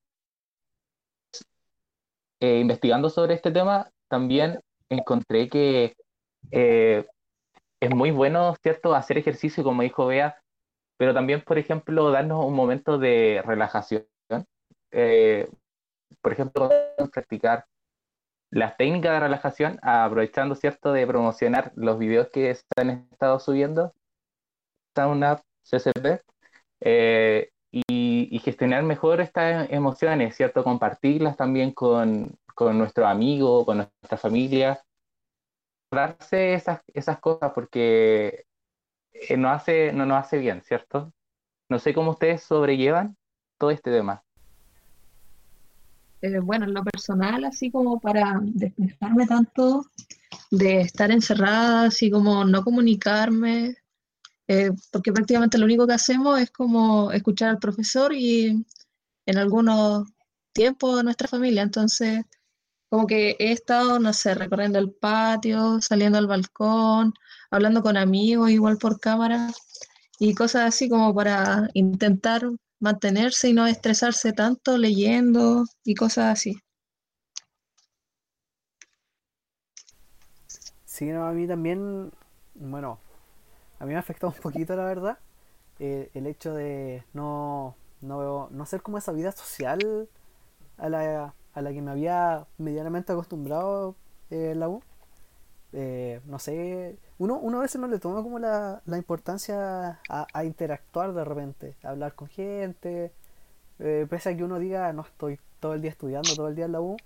Eh, 2.41 2.61
investigando 2.61 3.11
sobre 3.11 3.35
este 3.35 3.51
tema, 3.51 3.91
también 4.09 4.61
encontré 4.89 5.49
que 5.49 5.95
eh, 6.51 7.07
es 7.81 7.91
muy 7.95 8.11
bueno, 8.11 8.55
¿cierto?, 8.63 8.95
hacer 8.95 9.19
ejercicio, 9.19 9.65
como 9.65 9.83
dijo 9.83 10.07
Bea, 10.07 10.43
pero 10.97 11.15
también, 11.15 11.43
por 11.43 11.59
ejemplo, 11.59 12.11
darnos 12.11 12.45
un 12.45 12.55
momento 12.55 12.99
de 12.99 13.43
relajación. 13.45 14.07
Eh, 14.93 15.49
por 16.21 16.33
ejemplo, 16.33 16.69
practicar 17.13 17.67
las 18.51 18.77
técnicas 18.77 19.13
de 19.13 19.21
relajación, 19.21 19.79
aprovechando, 19.83 20.55
¿cierto?, 20.55 20.93
de 20.93 21.07
promocionar 21.07 21.73
los 21.77 21.99
videos 21.99 22.29
que 22.29 22.55
se 22.55 22.65
han 22.77 22.91
estado 23.13 23.39
subiendo, 23.41 23.95
una 24.97 25.41
CCP, 25.63 26.21
eh, 26.81 27.51
y, 27.73 28.39
gestionar 28.45 28.83
mejor 28.83 29.21
estas 29.21 29.71
emociones, 29.71 30.37
¿cierto?, 30.37 30.65
compartirlas 30.65 31.37
también 31.37 31.73
con, 31.73 32.37
con 32.55 32.77
nuestros 32.77 33.07
amigos, 33.07 33.65
con 33.65 33.79
nuestra 33.79 34.19
familia, 34.19 34.83
darse 35.91 36.55
esas, 36.55 36.81
esas 36.95 37.19
cosas 37.19 37.53
porque 37.55 38.47
eh, 39.13 39.37
no, 39.37 39.51
hace, 39.51 39.93
no 39.93 40.07
nos 40.07 40.25
hace 40.25 40.39
bien, 40.39 40.63
¿cierto? 40.63 41.13
No 41.69 41.79
sé 41.79 41.93
cómo 41.95 42.13
ustedes 42.13 42.43
sobrellevan 42.43 43.17
todo 43.59 43.71
este 43.71 43.91
tema. 43.91 44.23
Eh, 46.23 46.39
bueno, 46.39 46.67
en 46.67 46.75
lo 46.75 46.85
personal, 46.85 47.45
así 47.45 47.71
como 47.71 47.99
para 47.99 48.39
despejarme 48.43 49.27
tanto 49.27 49.87
de 50.51 50.83
estar 50.83 51.11
encerrada, 51.11 51.85
así 51.85 52.11
como 52.11 52.45
no 52.45 52.63
comunicarme, 52.63 53.77
eh, 54.49 54.71
porque 54.93 55.13
prácticamente 55.13 55.59
lo 55.59 55.65
único 55.65 55.87
que 55.87 55.95
hacemos 55.95 56.41
es 56.41 56.51
como 56.51 57.11
escuchar 57.13 57.51
al 57.51 57.59
profesor 57.59 58.13
y 58.13 58.65
en 59.27 59.39
algunos 59.39 60.09
tiempos 60.53 61.03
nuestra 61.05 61.29
familia. 61.29 61.63
Entonces, 61.63 62.25
como 62.91 63.07
que 63.07 63.37
he 63.39 63.53
estado, 63.53 63.99
no 64.01 64.13
sé, 64.13 64.35
recorriendo 64.35 64.79
el 64.79 64.93
patio, 64.93 65.81
saliendo 65.81 66.19
al 66.19 66.27
balcón, 66.27 67.15
hablando 67.51 67.83
con 67.83 67.97
amigos 67.97 68.51
igual 68.51 68.79
por 68.79 69.01
cámara 69.01 69.49
y 70.19 70.35
cosas 70.35 70.65
así 70.65 70.89
como 70.89 71.15
para 71.15 71.71
intentar 71.75 72.43
mantenerse 72.81 73.49
y 73.49 73.53
no 73.55 73.67
estresarse 73.67 74.33
tanto 74.33 74.77
leyendo 74.77 75.65
y 75.85 75.95
cosas 75.95 76.33
así. 76.33 76.59
Sí, 80.85 81.07
no, 81.07 81.27
a 81.27 81.33
mí 81.33 81.47
también, 81.47 82.11
bueno, 82.55 82.99
a 83.79 83.85
mí 83.85 83.91
me 83.91 83.97
ha 83.97 84.01
afectado 84.01 84.33
un 84.35 84.41
poquito 84.41 84.77
la 84.77 84.85
verdad 84.85 85.19
eh, 85.79 86.11
el 86.13 86.27
hecho 86.27 86.55
de 86.55 87.05
no, 87.15 87.75
no, 88.03 88.49
no 88.51 88.63
hacer 88.63 88.83
como 88.83 88.99
esa 88.99 89.13
vida 89.13 89.33
social 89.33 90.09
a 90.77 90.89
la, 90.91 91.35
a 91.55 91.63
la 91.63 91.73
que 91.73 91.83
me 91.83 91.91
había 91.91 92.47
medianamente 92.59 93.13
acostumbrado 93.13 93.97
en 94.31 94.61
la 94.61 94.69
U. 94.69 94.83
Eh, 95.73 96.21
no 96.27 96.39
sé, 96.39 96.99
uno, 97.19 97.39
uno 97.39 97.59
a 97.59 97.63
veces 97.63 97.81
no 97.81 97.87
le 97.87 97.99
toma 98.01 98.23
como 98.23 98.39
la, 98.39 98.83
la 98.87 98.97
importancia 98.97 100.01
a, 100.09 100.45
interactuar 100.45 101.13
de 101.13 101.25
repente, 101.25 101.77
a 101.85 101.91
hablar 101.91 102.15
con 102.15 102.29
gente, 102.29 103.13
eh, 103.79 104.07
pese 104.11 104.31
a 104.31 104.37
que 104.37 104.45
uno 104.45 104.59
diga 104.59 104.93
no 104.93 105.03
estoy 105.03 105.39
todo 105.61 105.75
el 105.75 105.83
día 105.83 105.91
estudiando, 105.91 106.35
todo 106.35 106.49
el 106.49 106.57
día 106.57 106.65
en 106.65 106.73
la 106.73 106.81
U, 106.81 106.97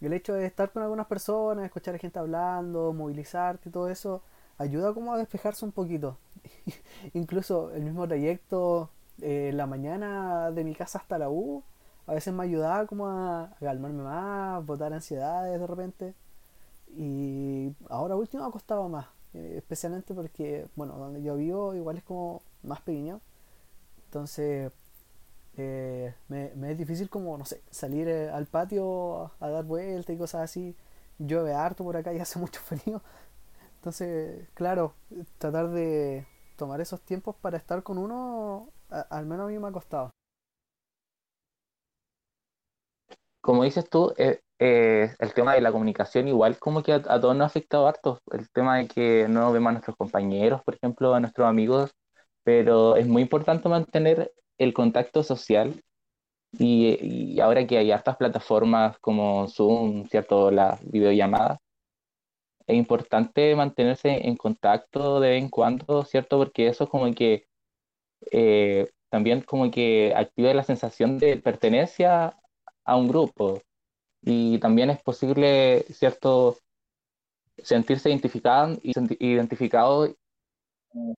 el 0.00 0.12
hecho 0.12 0.34
de 0.34 0.46
estar 0.46 0.70
con 0.70 0.82
algunas 0.82 1.06
personas, 1.06 1.64
escuchar 1.64 1.94
a 1.94 1.98
gente 1.98 2.18
hablando, 2.18 2.92
movilizarte 2.92 3.68
y 3.68 3.72
todo 3.72 3.88
eso, 3.88 4.22
ayuda 4.58 4.94
como 4.94 5.12
a 5.12 5.18
despejarse 5.18 5.64
un 5.64 5.72
poquito. 5.72 6.18
Incluso 7.14 7.72
el 7.72 7.82
mismo 7.82 8.06
trayecto, 8.06 8.90
eh, 9.20 9.50
la 9.54 9.66
mañana 9.66 10.50
de 10.50 10.64
mi 10.64 10.74
casa 10.74 10.98
hasta 10.98 11.18
la 11.18 11.30
U, 11.30 11.62
a 12.08 12.14
veces 12.14 12.32
me 12.32 12.42
ayudaba 12.44 12.86
como 12.86 13.06
a, 13.06 13.50
calmarme 13.60 14.02
más, 14.02 14.64
botar 14.64 14.92
ansiedades 14.94 15.60
de 15.60 15.66
repente. 15.66 16.14
Y 16.96 17.74
ahora 17.90 18.16
último 18.16 18.44
ha 18.44 18.50
costado 18.50 18.88
más, 18.88 19.06
eh, 19.34 19.56
especialmente 19.58 20.14
porque, 20.14 20.66
bueno, 20.74 20.94
donde 20.96 21.22
yo 21.22 21.36
vivo 21.36 21.74
igual 21.74 21.98
es 21.98 22.04
como 22.04 22.42
más 22.62 22.80
pequeño. 22.80 23.20
Entonces, 24.06 24.72
eh, 25.58 26.14
me, 26.28 26.52
es 26.72 26.78
difícil 26.78 27.10
como, 27.10 27.36
no 27.36 27.44
sé, 27.44 27.62
salir 27.70 28.08
eh, 28.08 28.30
al 28.30 28.46
patio 28.46 29.32
a, 29.40 29.48
dar 29.50 29.64
vueltas 29.64 30.14
y 30.14 30.18
cosas 30.18 30.42
así. 30.42 30.76
Llueve 31.18 31.52
harto 31.54 31.84
por 31.84 31.96
acá 31.96 32.14
y 32.14 32.18
hace 32.20 32.38
mucho 32.38 32.60
frío. 32.60 33.02
Entonces, 33.76 34.48
claro, 34.54 34.94
tratar 35.38 35.70
de 35.70 36.26
tomar 36.56 36.80
esos 36.80 37.00
tiempos 37.02 37.36
para 37.36 37.58
estar 37.58 37.82
con 37.82 37.98
uno, 37.98 38.70
al 38.88 39.26
menos 39.26 39.46
a 39.46 39.50
mí 39.50 39.58
me 39.58 39.68
ha 39.68 39.72
costado. 39.72 40.10
Como 43.40 43.64
dices 43.64 43.88
tú, 43.88 44.14
eh, 44.18 44.40
eh, 44.58 45.14
el 45.18 45.34
tema 45.34 45.54
de 45.54 45.60
la 45.60 45.72
comunicación 45.72 46.28
igual 46.28 46.58
como 46.58 46.82
que 46.82 46.92
a, 46.92 47.02
todos 47.02 47.36
nos 47.36 47.44
ha 47.44 47.46
afectado 47.46 47.86
harto. 47.86 48.20
El 48.32 48.50
tema 48.50 48.78
de 48.78 48.88
que 48.88 49.26
no 49.28 49.52
vemos 49.52 49.70
a 49.70 49.72
nuestros 49.72 49.96
compañeros, 49.96 50.62
por 50.64 50.74
ejemplo, 50.74 51.14
a 51.14 51.20
nuestros 51.20 51.48
amigos, 51.48 51.92
pero 52.44 52.96
es 52.96 53.06
muy 53.06 53.22
importante 53.22 53.68
mantener 53.68 54.32
el 54.58 54.74
contacto 54.74 55.22
social 55.22 55.82
y, 56.52 57.38
ahora 57.40 57.66
que 57.66 57.78
hay 57.78 57.90
hartas 57.92 58.16
plataformas 58.16 58.98
como 59.00 59.48
Zoom, 59.48 60.06
¿cierto? 60.08 60.50
La 60.50 60.78
videollamada, 60.82 61.60
es 62.66 62.76
importante 62.76 63.54
mantenerse 63.56 64.26
en 64.28 64.36
contacto 64.36 65.20
de 65.20 65.30
vez 65.30 65.42
en 65.42 65.48
cuando, 65.50 66.04
¿cierto? 66.04 66.38
Porque 66.38 66.68
eso 66.68 66.84
es 66.84 66.90
como 66.90 67.12
que 67.14 67.46
eh, 68.32 68.90
también 69.10 69.42
como 69.42 69.70
que 69.70 70.12
activa 70.16 70.52
la 70.54 70.64
sensación 70.64 71.18
de 71.18 71.38
pertenencia 71.38 72.36
a 72.88 72.96
un 72.96 73.08
grupo. 73.08 73.62
Y 74.22 74.58
también 74.58 74.90
es 74.90 75.00
posible, 75.02 75.84
¿cierto?, 75.90 76.56
sentirse 77.62 78.08
identificado 78.08 78.78
y 78.82 78.92
identificado 79.20 80.08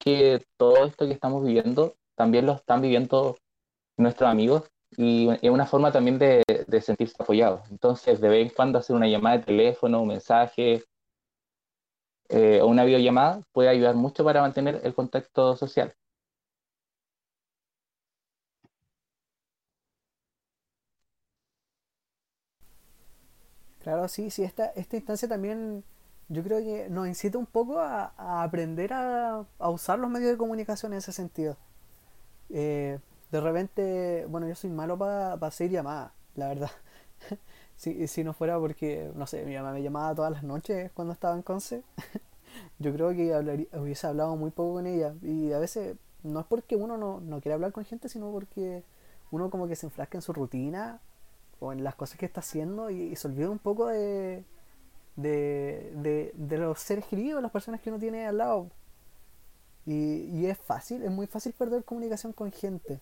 que 0.00 0.42
todo 0.56 0.86
esto 0.86 1.06
que 1.06 1.12
estamos 1.12 1.44
viviendo 1.44 1.94
también 2.16 2.46
lo 2.46 2.54
están 2.54 2.82
viviendo 2.82 3.36
nuestros 3.96 4.28
amigos 4.30 4.70
y 4.96 5.28
es 5.42 5.50
una 5.50 5.66
forma 5.66 5.92
también 5.92 6.18
de, 6.18 6.42
sentirse 6.82 7.14
apoyado. 7.18 7.62
Entonces, 7.70 8.20
de 8.20 8.28
vez 8.28 8.48
en 8.48 8.54
cuando 8.54 8.78
hacer 8.78 8.96
una 8.96 9.06
llamada 9.06 9.38
de 9.38 9.44
teléfono, 9.44 10.02
un 10.02 10.08
mensaje 10.08 10.82
eh, 12.28 12.60
o 12.62 12.66
una 12.66 12.84
videollamada 12.84 13.42
puede 13.52 13.68
ayudar 13.68 13.94
mucho 13.94 14.24
para 14.24 14.40
mantener 14.40 14.80
el 14.82 14.94
contacto 14.94 15.56
social. 15.56 15.94
Claro, 23.82 24.08
sí, 24.08 24.30
sí, 24.30 24.42
esta, 24.44 24.66
esta 24.76 24.96
instancia 24.96 25.28
también 25.28 25.84
yo 26.28 26.44
creo 26.44 26.58
que 26.60 26.88
nos 26.90 27.08
incita 27.08 27.38
un 27.38 27.46
poco 27.46 27.80
a, 27.80 28.12
aprender 28.42 28.92
a, 28.92 29.44
usar 29.58 29.98
los 29.98 30.10
medios 30.10 30.30
de 30.30 30.38
comunicación 30.38 30.92
en 30.92 30.98
ese 30.98 31.12
sentido. 31.12 31.56
Eh, 32.50 32.98
de 33.32 33.40
repente, 33.40 34.26
bueno, 34.28 34.48
yo 34.48 34.54
soy 34.54 34.70
malo 34.70 34.98
para 34.98 35.34
hacer 35.34 35.70
llamadas, 35.70 36.12
la 36.36 36.48
verdad. 36.48 36.70
si, 37.76 38.06
si 38.06 38.22
no 38.24 38.32
fuera 38.34 38.58
porque, 38.60 39.10
no 39.16 39.26
sé, 39.26 39.44
mi 39.44 39.54
mamá 39.56 39.72
me 39.72 39.82
llamaba 39.82 40.14
todas 40.14 40.32
las 40.32 40.42
noches 40.44 40.92
cuando 40.92 41.12
estaba 41.12 41.34
en 41.34 41.42
Conce, 41.42 41.82
yo 42.78 42.92
creo 42.92 43.10
que 43.10 43.68
hubiese 43.78 44.06
hablado 44.06 44.36
muy 44.36 44.50
poco 44.50 44.74
con 44.74 44.86
ella. 44.86 45.14
Y 45.22 45.52
a 45.52 45.58
veces 45.58 45.96
no 46.22 46.40
es 46.40 46.46
porque 46.46 46.76
uno 46.76 46.96
no, 46.96 47.20
no 47.20 47.40
quiere 47.40 47.54
hablar 47.54 47.72
con 47.72 47.84
gente, 47.84 48.08
sino 48.08 48.30
porque 48.30 48.84
uno 49.30 49.50
como 49.50 49.66
que 49.68 49.76
se 49.76 49.86
enfrasca 49.86 50.18
en 50.18 50.22
su 50.22 50.32
rutina 50.32 51.00
o 51.60 51.72
en 51.72 51.84
las 51.84 51.94
cosas 51.94 52.18
que 52.18 52.26
está 52.26 52.40
haciendo 52.40 52.90
y, 52.90 53.14
se 53.16 53.28
olvida 53.28 53.50
un 53.50 53.58
poco 53.58 53.86
de, 53.88 54.44
de, 55.16 56.32
de, 56.34 56.58
los 56.58 56.80
seres 56.80 57.04
queridos, 57.06 57.42
las 57.42 57.52
personas 57.52 57.80
que 57.80 57.90
uno 57.90 57.98
tiene 57.98 58.26
al 58.26 58.38
lado. 58.38 58.70
Y, 59.86 60.24
y 60.24 60.46
es 60.46 60.58
fácil, 60.58 61.02
es 61.02 61.10
muy 61.10 61.26
fácil 61.26 61.52
perder 61.52 61.84
comunicación 61.84 62.32
con 62.32 62.50
gente. 62.50 63.00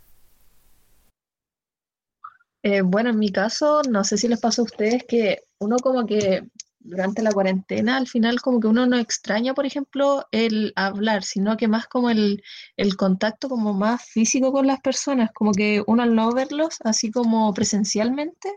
Eh, 2.62 2.82
bueno, 2.82 3.10
en 3.10 3.18
mi 3.18 3.30
caso, 3.30 3.82
no 3.88 4.04
sé 4.04 4.18
si 4.18 4.28
les 4.28 4.40
pasa 4.40 4.62
a 4.62 4.64
ustedes 4.64 5.04
que 5.04 5.44
uno 5.58 5.76
como 5.78 6.04
que 6.06 6.48
durante 6.88 7.22
la 7.22 7.32
cuarentena, 7.32 7.96
al 7.96 8.06
final 8.08 8.40
como 8.40 8.60
que 8.60 8.66
uno 8.66 8.86
no 8.86 8.96
extraña, 8.98 9.54
por 9.54 9.66
ejemplo, 9.66 10.26
el 10.32 10.72
hablar, 10.76 11.22
sino 11.22 11.56
que 11.56 11.68
más 11.68 11.86
como 11.86 12.10
el, 12.10 12.42
el, 12.76 12.96
contacto 12.96 13.48
como 13.48 13.74
más 13.74 14.04
físico 14.04 14.52
con 14.52 14.66
las 14.66 14.80
personas, 14.80 15.30
como 15.32 15.52
que 15.52 15.82
uno 15.86 16.02
al 16.02 16.14
no 16.14 16.32
verlos, 16.32 16.78
así 16.84 17.10
como 17.10 17.52
presencialmente, 17.54 18.50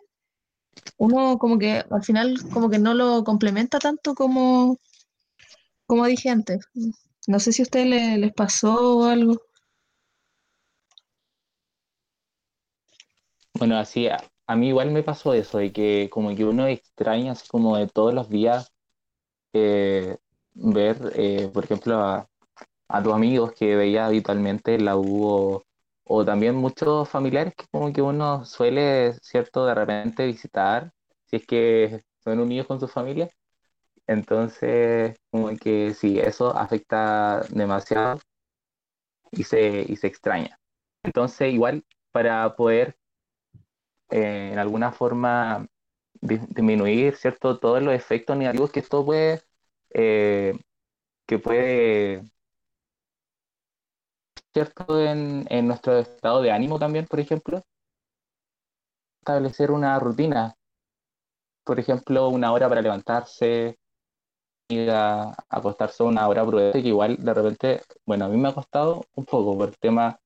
uno 0.98 1.38
como 1.38 1.58
que 1.60 1.84
al 1.90 2.04
final 2.04 2.38
como 2.54 2.70
que 2.70 2.80
no 2.80 2.94
lo 2.94 3.24
complementa 3.24 3.80
tanto 3.80 4.16
como, 4.16 4.80
como 5.86 6.06
dije 6.06 6.30
antes. 6.30 6.60
No 7.28 7.40
sé 7.40 7.52
si 7.52 7.62
a 7.62 7.64
ustedes 7.64 8.18
les 8.20 8.34
pasó 8.34 9.06
algo. 9.06 9.42
Bueno, 13.54 13.78
así 13.78 14.08
a 14.52 14.56
mí 14.58 14.70
igual 14.70 14.92
me 14.92 15.04
pasó 15.04 15.34
eso, 15.34 15.60
de 15.60 15.72
que 15.72 16.10
como 16.12 16.36
que 16.36 16.46
uno 16.46 16.68
extraña 16.68 17.34
así 17.34 17.48
como 17.48 17.78
de 17.78 17.88
todos 17.88 18.14
los 18.14 18.30
días 18.30 18.74
eh, 19.54 20.18
ver, 20.54 21.14
eh, 21.16 21.50
por 21.54 21.66
ejemplo, 21.66 21.98
a, 22.00 22.28
tus 23.04 23.14
amigos 23.14 23.54
que 23.54 23.76
veía 23.76 24.08
habitualmente 24.08 24.76
en 24.76 24.86
la 24.86 24.98
U 24.98 25.64
o, 26.06 26.26
también 26.26 26.56
muchos 26.56 27.10
familiares 27.10 27.54
que 27.56 27.66
como 27.72 27.94
que 27.94 28.02
uno 28.02 28.46
suele, 28.46 29.14
¿cierto?, 29.22 29.66
de 29.66 29.76
repente 29.76 30.26
visitar, 30.28 30.92
si 31.28 31.38
es 31.38 31.48
que 31.48 32.04
son 32.24 32.40
unidos 32.40 32.68
con 32.68 32.80
su 32.80 32.88
familia. 32.88 33.30
Entonces, 34.08 35.18
como 35.32 35.56
que 35.58 35.94
sí, 35.96 36.20
eso 36.20 36.56
afecta 36.56 37.42
demasiado 37.52 38.20
y 39.32 39.44
se, 39.44 39.86
y 39.88 39.96
se 39.96 40.08
extraña. 40.08 40.60
Entonces, 41.04 41.54
igual, 41.54 41.84
para 42.12 42.56
poder 42.56 42.98
eh, 44.12 44.52
en 44.54 44.60
alguna 44.60 44.92
forma 44.92 45.68
disminuir, 46.22 47.16
¿cierto? 47.18 47.60
Todos 47.60 47.82
los 47.84 47.94
efectos 47.96 48.38
negativos 48.38 48.72
que 48.72 48.82
esto 48.82 49.06
puede, 49.06 49.42
eh, 49.94 50.54
que 51.28 51.40
puede, 51.40 52.24
¿cierto? 54.54 55.02
En, 55.02 55.46
en 55.50 55.68
nuestro 55.68 55.98
estado 55.98 56.42
de 56.42 56.52
ánimo 56.52 56.80
también, 56.80 57.06
por 57.06 57.20
ejemplo, 57.20 57.62
establecer 59.24 59.72
una 59.72 59.98
rutina, 59.98 60.56
por 61.64 61.80
ejemplo, 61.80 62.30
una 62.30 62.52
hora 62.52 62.70
para 62.70 62.82
levantarse, 62.82 63.78
y 64.70 64.90
a 64.90 65.34
acostarse 65.50 66.04
una 66.04 66.28
hora 66.30 66.46
prudente, 66.46 66.84
que 66.84 66.90
igual 66.90 67.18
de 67.20 67.34
repente, 67.34 67.84
bueno, 68.06 68.26
a 68.26 68.30
mí 68.30 68.38
me 68.38 68.50
ha 68.50 68.54
costado 68.56 69.06
un 69.16 69.26
poco 69.26 69.58
por 69.58 69.70
el 69.70 69.78
tema 69.80 70.20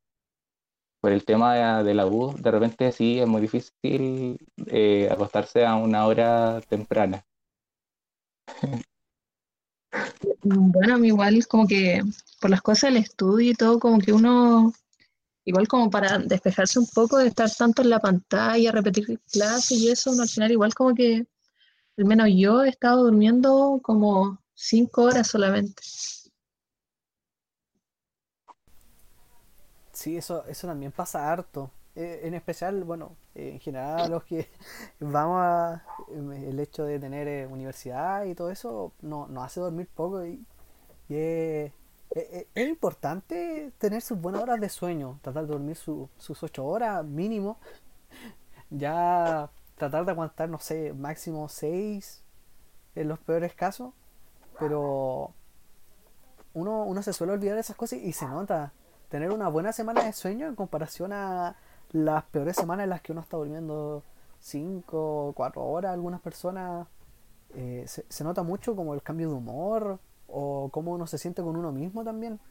por 1.06 1.12
el 1.12 1.24
tema 1.24 1.84
de, 1.84 1.94
la 1.94 2.08
U, 2.08 2.34
de 2.36 2.50
repente 2.50 2.92
sí 2.92 3.20
es 3.20 3.28
muy 3.28 3.40
difícil 3.40 4.40
eh, 4.66 5.08
acostarse 5.12 5.64
a 5.64 5.76
una 5.76 6.08
hora 6.08 6.60
temprana. 6.68 7.24
Bueno, 10.42 10.96
a 10.96 10.98
mí 10.98 11.10
igual 11.10 11.46
como 11.46 11.68
que 11.68 12.02
por 12.42 12.50
las 12.50 12.64
cosas 12.64 12.92
del 12.92 13.04
estudio 13.04 13.52
y 13.52 13.54
todo, 13.54 13.80
como 13.80 14.00
que 14.00 14.14
uno, 14.14 14.74
igual 15.44 15.68
como 15.68 15.92
para 15.92 16.18
despejarse 16.18 16.80
un 16.80 16.88
poco 16.88 17.20
de 17.20 17.28
estar 17.28 17.52
tanto 17.52 17.84
en 17.84 17.92
la 17.92 18.00
pantalla, 18.00 18.72
repetir 18.72 19.20
clases 19.32 19.78
y 19.78 19.92
eso, 19.92 20.10
al 20.20 20.28
final 20.28 20.54
igual 20.54 20.74
como 20.74 20.96
que, 20.96 21.28
al 22.00 22.06
menos 22.06 22.30
yo 22.36 22.64
he 22.64 22.70
estado 22.70 23.04
durmiendo 23.04 23.80
como 23.84 24.40
cinco 24.56 25.04
horas 25.04 25.28
solamente. 25.28 25.84
Sí, 30.06 30.18
eso, 30.18 30.46
eso 30.46 30.68
también 30.68 30.92
pasa 30.92 31.32
harto. 31.32 31.72
Eh, 31.96 32.22
en 32.26 32.36
especial, 32.36 32.84
bueno, 32.84 33.16
eh, 33.34 33.54
en 33.54 33.60
general 33.60 34.12
los 34.12 34.24
que 34.24 34.48
vamos 35.00 35.40
a... 35.42 35.84
Eh, 36.12 36.50
el 36.50 36.60
hecho 36.60 36.84
de 36.86 37.00
tener 37.00 37.48
universidad 37.48 38.26
y 38.26 38.36
todo 38.36 38.52
eso 38.52 38.92
no, 39.02 39.26
nos 39.26 39.46
hace 39.46 39.62
dormir 39.62 39.88
poco 39.96 40.24
y, 40.24 40.46
es, 41.10 41.72
importante 42.54 43.72
tener 43.80 44.04
sus 44.04 44.22
buenas 44.22 44.44
horas 44.44 44.62
de 44.62 44.70
sueño, 44.70 45.18
tratar 45.24 45.48
de 45.48 45.54
dormir 45.54 45.76
sus 45.76 46.44
ocho 46.44 46.66
horas 46.66 47.04
mínimo, 47.04 47.58
ya 48.70 49.50
tratar 49.76 50.06
de 50.06 50.12
aguantar, 50.12 50.50
no 50.50 50.60
sé, 50.60 50.94
máximo 50.94 51.50
seis 51.50 52.24
en 52.94 53.08
los 53.08 53.18
peores 53.18 53.56
casos, 53.56 53.92
pero 54.60 55.34
uno, 56.54 56.84
uno 56.84 57.02
se 57.02 57.12
suele 57.12 57.34
olvidar 57.34 57.56
de 57.56 57.62
esas 57.62 57.76
cosas 57.76 57.98
y 57.98 58.14
se 58.14 58.28
nota 58.28 58.72
tener 59.16 59.32
una 59.32 59.48
buena 59.48 59.72
semana 59.72 60.04
de 60.04 60.12
sueño 60.12 60.46
en 60.46 60.56
comparación 60.56 61.14
a 61.14 61.56
las 61.94 62.26
peores 62.26 62.58
semanas 62.58 62.84
en 62.84 62.90
las 62.90 63.02
que 63.02 63.14
uno 63.14 63.22
está 63.22 63.38
durmiendo 63.38 64.04
5 64.42 65.28
o 65.30 65.32
4 65.32 65.64
horas. 65.64 65.94
Algunas 65.94 66.20
personas 66.20 66.86
eh, 67.54 67.86
se, 67.88 68.24
nota 68.26 68.44
mucho 68.44 68.76
como 68.76 68.94
el 68.94 69.02
cambio 69.02 69.30
de 69.30 69.36
humor 69.36 70.00
o 70.28 70.68
cómo 70.70 70.92
uno 70.92 71.08
se 71.08 71.18
siente 71.18 71.42
con 71.42 71.56
uno 71.56 71.72
mismo 71.72 72.04
también. 72.04 72.42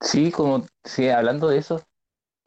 Sí, 0.00 0.32
como 0.32 0.64
sí, 0.82 1.10
hablando 1.10 1.48
de 1.48 1.58
eso, 1.58 1.82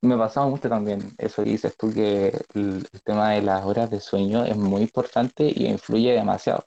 me 0.01 0.17
pasaba 0.17 0.47
mucho 0.47 0.69
también 0.69 1.13
eso 1.19 1.43
dices 1.43 1.77
tú 1.77 1.93
que 1.93 2.29
el, 2.55 2.87
tema 3.03 3.33
de 3.33 3.43
las 3.43 3.63
horas 3.63 3.91
de 3.91 3.99
sueño 3.99 4.43
es 4.43 4.57
muy 4.57 4.81
importante 4.81 5.53
y 5.55 5.67
influye 5.67 6.13
demasiado. 6.13 6.65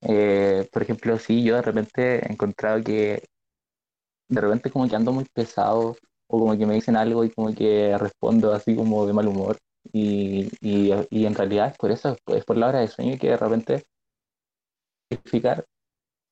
Eh, 0.00 0.66
por 0.72 0.82
ejemplo, 0.82 1.18
sí, 1.18 1.42
yo 1.44 1.56
de 1.56 1.62
repente 1.62 2.26
he 2.26 2.32
encontrado 2.32 2.82
que 2.82 3.28
de 4.28 4.40
repente 4.40 4.70
como 4.70 4.88
que 4.88 4.96
ando 4.96 5.12
muy 5.12 5.24
pesado 5.32 5.96
o 6.28 6.38
como 6.38 6.56
que 6.56 6.66
me 6.66 6.74
dicen 6.74 6.96
algo 6.96 7.24
y 7.24 7.30
como 7.30 7.54
que 7.54 7.96
respondo 7.98 8.52
así 8.52 8.74
como 8.76 9.06
de 9.06 9.12
mal 9.12 9.28
humor 9.28 9.58
y, 9.92 10.48
y, 10.60 10.92
y 11.10 11.26
en 11.26 11.34
realidad 11.34 11.68
es 11.68 11.78
por 11.78 11.90
eso, 11.90 12.16
es 12.26 12.44
por 12.44 12.56
la 12.56 12.68
hora 12.68 12.80
de 12.80 12.88
sueño 12.88 13.18
que 13.18 13.30
de 13.30 13.36
repente 13.36 13.84
explicar, 15.10 15.64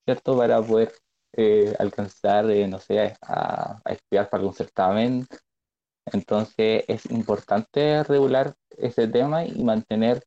¿cierto? 0.05 0.37
Para 0.37 0.61
poder 0.61 0.93
eh, 1.33 1.73
alcanzar, 1.79 2.49
eh, 2.51 2.67
no 2.67 2.79
sé, 2.79 3.15
a, 3.21 3.81
a, 3.83 3.91
estudiar 3.91 4.29
para 4.29 4.41
algún 4.41 4.55
certamen. 4.55 5.25
Entonces 6.05 6.83
es 6.87 7.05
importante 7.11 8.03
regular 8.03 8.55
ese 8.77 9.07
tema 9.07 9.45
y 9.45 9.63
mantener 9.63 10.23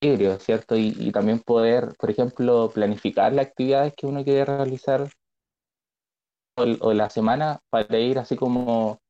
equilibrio, 0.00 0.38
¿cierto? 0.38 0.76
Y, 0.76 0.94
y, 0.98 1.12
también 1.12 1.40
poder, 1.40 1.94
por 1.98 2.10
ejemplo, 2.10 2.70
planificar 2.70 3.32
las 3.32 3.46
actividades 3.46 3.94
que 3.94 4.06
uno 4.06 4.24
quiere 4.24 4.44
realizar 4.44 5.08
o, 6.60 6.92
la 6.92 7.10
semana 7.10 7.60
para 7.70 7.98
ir 7.98 8.18
así 8.18 8.36
como 8.36 9.00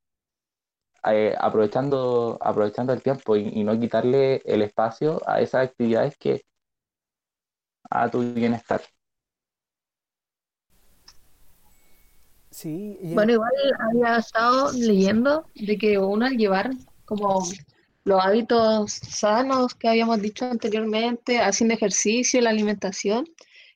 eh, 1.05 1.35
aprovechando, 1.39 2.39
aprovechando 2.41 2.93
el 2.93 3.03
tiempo 3.03 3.37
y, 3.37 3.49
y, 3.49 3.65
no 3.65 3.79
quitarle 3.79 4.43
el 4.45 4.63
espacio 4.63 5.21
a 5.27 5.41
esas 5.41 5.69
actividades 5.69 6.17
que 6.17 6.43
a 7.91 8.11
tu 8.11 8.21
bienestar. 8.33 8.83
Sí. 12.51 12.99
Bueno, 13.15 13.33
igual 13.33 13.53
había 13.79 14.17
estado 14.17 14.73
leyendo 14.73 15.47
de 15.55 15.79
que 15.79 15.99
uno 15.99 16.27
al 16.27 16.37
llevar 16.37 16.71
como 17.05 17.43
los 18.05 18.25
hábitos 18.25 18.93
sanos 18.93 19.75
que 19.75 19.89
habíamos 19.89 20.21
dicho 20.21 20.47
anteriormente, 20.47 21.39
haciendo 21.41 21.75
ejercicio, 21.75 22.41
la 22.41 22.51
alimentación, 22.51 23.27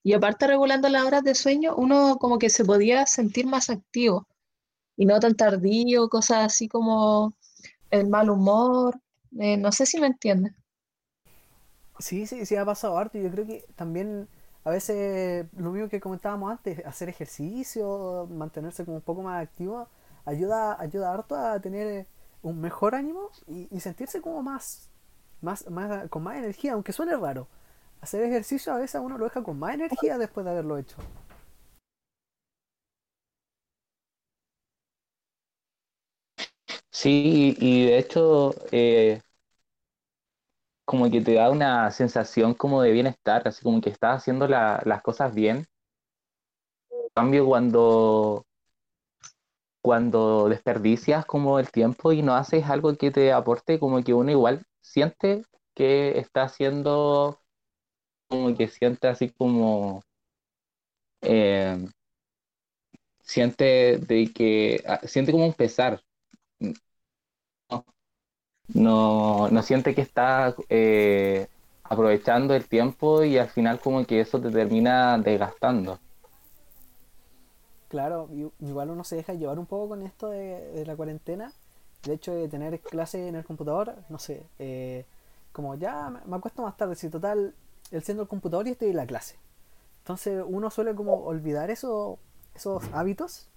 y 0.05 0.12
aparte 0.12 0.47
regulando 0.47 0.88
las 0.90 1.05
horas 1.05 1.25
de 1.25 1.35
sueño, 1.35 1.75
uno 1.77 2.19
como 2.21 2.38
que 2.38 2.51
se 2.51 2.64
podía 2.64 3.07
sentir 3.07 3.47
más 3.47 3.71
activo 3.71 4.29
y 4.97 5.07
no 5.07 5.19
tan 5.21 5.35
tardío, 5.37 6.09
cosas 6.09 6.47
así 6.47 6.69
como 6.69 7.35
el 7.90 8.09
mal 8.09 8.31
humor. 8.31 9.01
Eh, 9.40 9.57
no 9.57 9.73
sé 9.73 9.87
si 9.87 10.01
me 10.01 10.09
entienden. 10.09 10.55
Sí, 11.99 12.27
sí, 12.27 12.45
sí 12.47 12.57
ha 12.57 12.64
pasado 12.64 12.99
harto. 12.99 13.19
Yo 13.19 13.31
creo 13.31 13.47
que 13.47 13.64
también 13.77 14.29
a 14.64 14.71
veces 14.71 15.47
lo 15.57 15.71
mismo 15.73 15.88
que 15.88 16.01
comentábamos 16.01 16.51
antes, 16.51 16.85
hacer 16.87 17.09
ejercicio, 17.09 18.27
mantenerse 18.31 18.85
como 18.85 18.97
un 18.99 19.03
poco 19.03 19.23
más 19.23 19.43
activo, 19.43 19.88
ayuda, 20.25 20.81
ayuda 20.81 21.12
harto 21.12 21.37
a 21.37 21.61
tener 21.61 22.07
un 22.43 22.61
mejor 22.61 22.95
ánimo 22.95 23.31
y, 23.47 23.69
y 23.75 23.81
sentirse 23.81 24.21
como 24.21 24.43
más, 24.43 24.90
más, 25.43 25.69
más, 25.71 26.09
con 26.11 26.23
más 26.23 26.37
energía, 26.38 26.75
aunque 26.75 26.93
suene 26.93 27.17
raro. 27.17 27.49
Hacer 28.05 28.23
ejercicio 28.23 28.71
a 28.75 28.77
veces 28.77 29.01
uno 29.03 29.17
lo 29.17 29.25
deja 29.25 29.43
con 29.43 29.59
más 29.59 29.73
energía 29.73 30.19
después 30.19 30.45
de 30.45 30.51
haberlo 30.53 30.77
hecho. 30.77 30.99
Sí, 36.90 37.55
y 37.59 37.85
de 37.87 37.99
hecho, 37.99 38.55
eh, 38.73 39.21
como 40.87 41.11
que 41.11 41.21
te 41.21 41.35
da 41.35 41.51
una 41.51 41.90
sensación 41.90 42.55
como 42.55 42.81
de 42.81 42.90
bienestar, 42.93 43.47
así 43.47 43.62
como 43.62 43.83
que 43.83 43.90
estás 43.90 44.17
haciendo 44.23 44.49
la, 44.49 44.81
las 44.87 45.03
cosas 45.03 45.35
bien. 45.35 45.67
En 46.90 47.09
cambio, 47.14 47.47
cuando, 47.47 48.45
cuando 49.83 50.49
desperdicias 50.49 51.27
como 51.27 51.59
el 51.59 51.71
tiempo 51.71 52.12
y 52.12 52.23
no 52.23 52.35
haces 52.35 52.64
algo 52.69 52.97
que 52.97 53.11
te 53.11 53.33
aporte, 53.33 53.79
como 53.79 54.03
que 54.03 54.14
uno 54.14 54.31
igual 54.31 54.64
siente 54.81 55.45
que 55.75 56.19
está 56.19 56.45
haciendo, 56.45 57.40
como 58.35 58.57
que 58.57 58.68
siente 58.68 59.09
así 59.09 59.31
como, 59.31 60.03
eh, 61.23 61.87
siente 63.20 63.99
de 63.99 64.33
que, 64.33 64.83
ah, 64.87 65.01
siente 65.05 65.33
como 65.33 65.47
un 65.47 65.55
pesar 65.55 66.01
no, 68.73 69.49
no 69.51 69.62
siente 69.62 69.94
que 69.94 70.01
está 70.01 70.55
eh, 70.68 71.47
aprovechando 71.83 72.55
el 72.55 72.66
tiempo 72.66 73.23
y 73.25 73.37
al 73.38 73.49
final 73.49 73.81
como 73.81 74.05
que 74.05 74.20
eso 74.20 74.40
te 74.40 74.51
termina 74.51 75.18
desgastando. 75.18 75.99
Claro, 77.88 78.29
igual 78.61 78.90
uno 78.90 79.05
se 79.05 79.16
deja 79.16 79.35
llevar 79.35 79.59
un 79.59 79.66
poco 79.66 79.90
con 79.90 80.03
esto 80.03 80.31
de, 80.31 80.85
la 80.85 80.97
cuarentena, 80.97 81.53
el 82.05 82.12
hecho 82.12 82.35
de 82.35 82.49
tener 82.49 82.81
clase 82.81 83.29
en 83.29 83.37
el 83.37 83.44
computador, 83.44 83.94
no 84.09 84.18
sé, 84.18 84.42
eh, 84.59 85.05
como 85.53 85.77
ya 85.77 86.11
me 86.27 86.37
acuesto 86.37 86.62
más 86.62 86.77
tarde, 86.77 86.97
si 86.97 87.09
total, 87.09 87.55
el 87.90 88.03
siendo 88.03 88.23
el 88.23 88.29
computador 88.29 88.66
y 88.66 88.70
estoy 88.70 88.90
en 88.90 88.97
la 88.97 89.07
clase. 89.07 89.37
Entonces 89.99 90.44
uno 90.47 90.70
suele 90.70 90.94
como 90.94 91.25
olvidar 91.25 91.70
eso, 91.70 92.18
esos 92.55 92.83
hábitos 92.92 93.49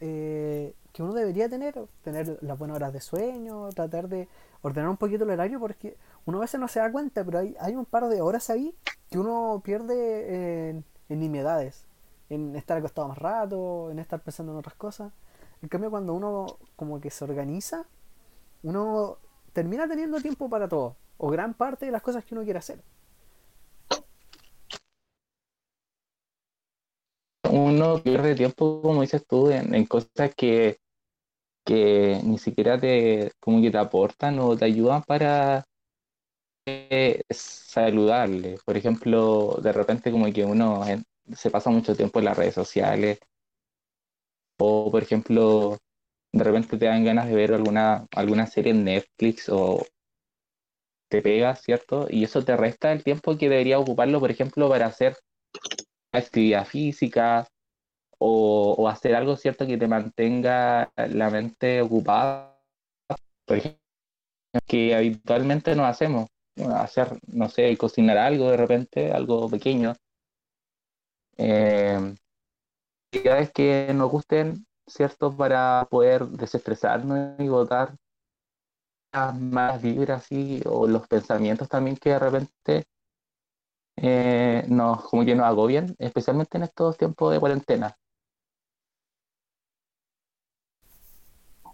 eh, 0.00 0.74
que 0.92 1.02
uno 1.02 1.12
debería 1.12 1.48
tener, 1.48 1.74
tener 2.02 2.38
las 2.42 2.58
buenas 2.58 2.76
horas 2.76 2.92
de 2.92 3.00
sueño, 3.00 3.68
tratar 3.70 4.08
de 4.08 4.28
ordenar 4.62 4.90
un 4.90 4.96
poquito 4.96 5.24
el 5.24 5.30
horario, 5.30 5.60
porque 5.60 5.96
uno 6.24 6.38
a 6.38 6.40
veces 6.42 6.58
no 6.60 6.68
se 6.68 6.80
da 6.80 6.90
cuenta, 6.90 7.24
pero 7.24 7.38
hay, 7.38 7.56
hay 7.60 7.76
un 7.76 7.84
par 7.84 8.08
de 8.08 8.20
horas 8.20 8.50
ahí 8.50 8.74
que 9.10 9.18
uno 9.18 9.60
pierde 9.64 10.70
en, 10.70 10.84
en 11.08 11.20
nimiedades, 11.20 11.84
en 12.28 12.56
estar 12.56 12.78
acostado 12.78 13.08
más 13.08 13.18
rato, 13.18 13.90
en 13.90 13.98
estar 13.98 14.20
pensando 14.20 14.52
en 14.52 14.58
otras 14.58 14.74
cosas. 14.74 15.12
En 15.62 15.68
cambio, 15.68 15.90
cuando 15.90 16.14
uno 16.14 16.58
como 16.76 17.00
que 17.00 17.10
se 17.10 17.24
organiza, 17.24 17.86
uno 18.62 19.18
termina 19.52 19.88
teniendo 19.88 20.20
tiempo 20.20 20.48
para 20.48 20.68
todo, 20.68 20.96
o 21.16 21.28
gran 21.28 21.54
parte 21.54 21.86
de 21.86 21.92
las 21.92 22.02
cosas 22.02 22.24
que 22.24 22.34
uno 22.34 22.44
quiere 22.44 22.58
hacer. 22.58 22.82
Uno 27.58 28.00
pierde 28.02 28.36
tiempo, 28.36 28.80
como 28.82 29.02
dices 29.02 29.26
tú, 29.26 29.50
en, 29.50 29.84
cosas 29.86 30.34
que, 30.36 30.78
que 31.64 32.20
ni 32.24 32.38
siquiera 32.38 32.78
te, 32.78 33.32
como 33.40 33.60
que 33.60 33.70
te 33.70 33.78
aportan 33.78 34.38
o 34.38 34.56
te 34.56 34.66
ayudan 34.66 35.02
para 35.02 35.64
eh, 36.66 37.22
saludarle. 37.30 38.58
Por 38.64 38.76
ejemplo, 38.76 39.58
de 39.62 39.72
repente 39.72 40.12
como 40.12 40.32
que 40.32 40.44
uno 40.44 40.84
se 41.34 41.50
pasa 41.50 41.70
mucho 41.70 41.96
tiempo 41.96 42.20
en 42.20 42.26
las 42.26 42.36
redes 42.36 42.54
sociales 42.54 43.18
o, 44.58 44.90
por 44.90 45.02
ejemplo, 45.02 45.78
de 46.32 46.44
repente 46.44 46.78
te 46.78 46.86
dan 46.86 47.04
ganas 47.04 47.28
de 47.28 47.34
ver 47.34 47.54
alguna, 47.54 48.06
alguna 48.14 48.46
serie 48.46 48.72
en 48.72 48.84
Netflix 48.84 49.48
o 49.48 49.84
te 51.08 51.22
pegas, 51.22 51.62
¿cierto? 51.62 52.06
Y 52.08 52.24
eso 52.24 52.44
te 52.44 52.56
resta 52.56 52.92
el 52.92 53.02
tiempo 53.02 53.36
que 53.36 53.48
debería 53.48 53.78
ocuparlo, 53.78 54.20
por 54.20 54.30
ejemplo, 54.30 54.68
para 54.68 54.86
hacer 54.86 55.16
actividad 56.12 56.66
física 56.66 57.46
o, 58.18 58.88
hacer 58.88 59.14
algo, 59.14 59.36
¿cierto? 59.36 59.66
Que 59.66 59.78
te 59.78 59.88
mantenga 59.88 60.90
la 60.96 61.30
mente 61.30 61.82
ocupada. 61.82 62.58
Por 63.46 63.58
ejemplo, 63.58 63.80
que 64.66 64.94
habitualmente 64.94 65.74
no 65.74 65.84
hacemos. 65.86 66.28
Hacer, 66.74 67.18
no 67.28 67.48
sé, 67.48 67.76
cocinar 67.76 68.18
algo 68.18 68.50
de 68.50 68.56
repente, 68.56 69.12
algo 69.12 69.48
pequeño. 69.48 69.94
Eh, 71.36 72.14
actividades 73.06 73.52
que 73.52 73.92
nos 73.94 74.10
gusten, 74.10 74.66
¿cierto? 74.86 75.36
Para 75.36 75.86
poder 75.90 76.26
desestresarnos 76.26 77.38
y 77.38 77.48
botar 77.48 77.94
las 79.12 79.38
malas 79.38 79.80
vibras 79.80 80.24
así, 80.24 80.60
o 80.66 80.86
los 80.86 81.06
pensamientos 81.08 81.68
también 81.68 81.96
que 81.96 82.10
de 82.10 82.18
repente 82.18 82.84
eh, 84.02 84.64
nos, 84.68 85.02
como 85.04 85.24
que 85.24 85.34
nos 85.34 85.46
agobian, 85.46 85.94
especialmente 85.98 86.56
en 86.58 86.64
estos 86.64 86.96
tiempos 86.98 87.32
de 87.32 87.40
cuarentena. 87.40 87.96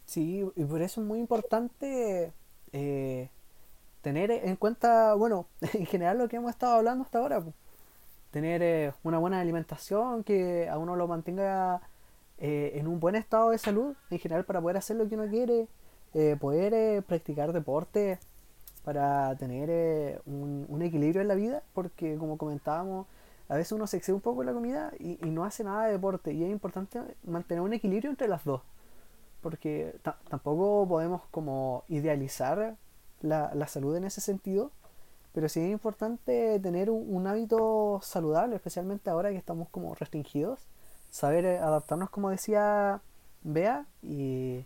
Sí, 0.07 0.45
y 0.57 0.65
por 0.65 0.83
eso 0.83 1.01
es 1.01 1.07
muy 1.07 1.19
importante 1.19 2.33
eh, 2.73 3.31
tener 4.03 4.31
en 4.31 4.57
cuenta, 4.57 5.15
bueno, 5.15 5.47
en 5.75 5.87
general 5.87 6.19
lo 6.19 6.29
que 6.29 6.37
hemos 6.37 6.51
estado 6.51 6.75
hablando 6.77 7.05
hasta 7.05 7.19
ahora, 7.19 7.43
tener 8.31 8.63
eh, 8.63 8.93
una 9.05 9.19
buena 9.19 9.41
alimentación 9.41 10.25
que 10.25 10.69
a 10.69 10.79
uno 10.79 10.97
lo 10.97 11.09
mantenga 11.09 11.83
eh, 12.39 12.73
en 12.77 12.89
un 12.89 13.01
buen 13.01 13.15
estado 13.17 13.51
de 13.51 13.59
salud, 13.59 13.97
en 14.11 14.19
general 14.19 14.45
para 14.45 14.61
poder 14.61 14.77
hacer 14.79 14.97
lo 14.97 15.09
que 15.09 15.15
uno 15.17 15.29
quiere, 15.29 15.69
eh, 16.15 16.37
poder 16.41 16.75
eh, 16.75 17.03
practicar 17.03 17.53
deporte 17.53 18.19
para 18.85 19.35
tener 19.37 19.69
eh, 19.71 20.21
un, 20.27 20.83
equilibrio 20.83 21.23
en 21.23 21.29
la 21.29 21.35
vida, 21.35 21.63
porque 21.73 22.17
como 22.17 22.37
comentábamos, 22.39 23.07
a 23.49 23.57
veces 23.57 23.73
uno 23.73 23.87
se 23.87 23.97
excede 23.97 24.15
un 24.15 24.21
poco 24.21 24.43
en 24.43 24.47
la 24.47 24.53
comida 24.55 24.93
y, 24.99 25.19
y 25.27 25.31
no 25.31 25.45
hace 25.45 25.65
nada 25.65 25.87
de 25.87 25.93
deporte, 25.93 26.33
y 26.33 26.45
es 26.45 26.51
importante 26.51 27.01
mantener 27.25 27.63
un 27.63 27.73
equilibrio 27.73 28.11
entre 28.11 28.29
las 28.29 28.45
dos 28.45 28.63
porque 29.43 29.95
ta- 30.03 30.19
tampoco 30.31 30.89
podemos 30.89 31.23
como 31.31 31.85
idealizar 31.89 32.77
la, 33.21 33.51
la 33.55 33.67
salud 33.69 33.95
en 33.97 34.05
ese 34.05 34.21
sentido, 34.23 34.71
pero 35.35 35.49
sí 35.51 35.61
es 35.61 35.71
importante 35.71 36.59
tener 36.61 36.91
un, 36.91 37.05
un 37.15 37.27
hábito 37.27 38.01
saludable, 38.03 38.57
especialmente 38.57 39.11
ahora 39.11 39.31
que 39.31 39.37
estamos 39.37 39.69
como 39.69 39.95
restringidos, 39.95 40.61
saber 41.11 41.45
eh, 41.45 41.59
adaptarnos 41.59 42.11
como 42.11 42.31
decía 42.31 43.03
Bea 43.43 43.87
y, 44.03 44.65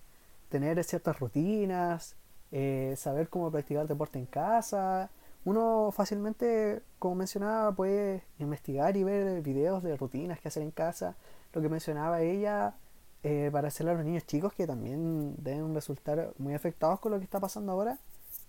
tener 0.48 0.82
ciertas 0.84 1.18
rutinas, 1.18 2.14
eh, 2.52 2.94
saber 2.96 3.28
cómo 3.28 3.50
practicar 3.50 3.86
deporte 3.86 4.18
en 4.18 4.26
casa. 4.26 5.10
Uno 5.44 5.90
fácilmente, 5.92 6.82
como 6.98 7.14
mencionaba, 7.16 7.72
puede 7.72 8.24
investigar 8.38 8.96
y 8.96 9.04
ver 9.04 9.42
videos 9.42 9.82
de 9.82 9.96
rutinas 9.96 10.40
que 10.40 10.48
hacer 10.48 10.62
en 10.62 10.70
casa. 10.70 11.16
Lo 11.52 11.62
que 11.62 11.68
mencionaba 11.68 12.20
ella, 12.22 12.74
eh, 13.22 13.50
para 13.52 13.68
hacerle 13.68 13.92
a 13.92 13.94
los 13.94 14.04
niños 14.04 14.26
chicos 14.26 14.52
que 14.52 14.66
también 14.66 15.34
deben 15.38 15.74
resultar 15.74 16.32
muy 16.38 16.54
afectados 16.54 17.00
con 17.00 17.12
lo 17.12 17.18
que 17.18 17.24
está 17.24 17.40
pasando 17.40 17.72
ahora, 17.72 17.98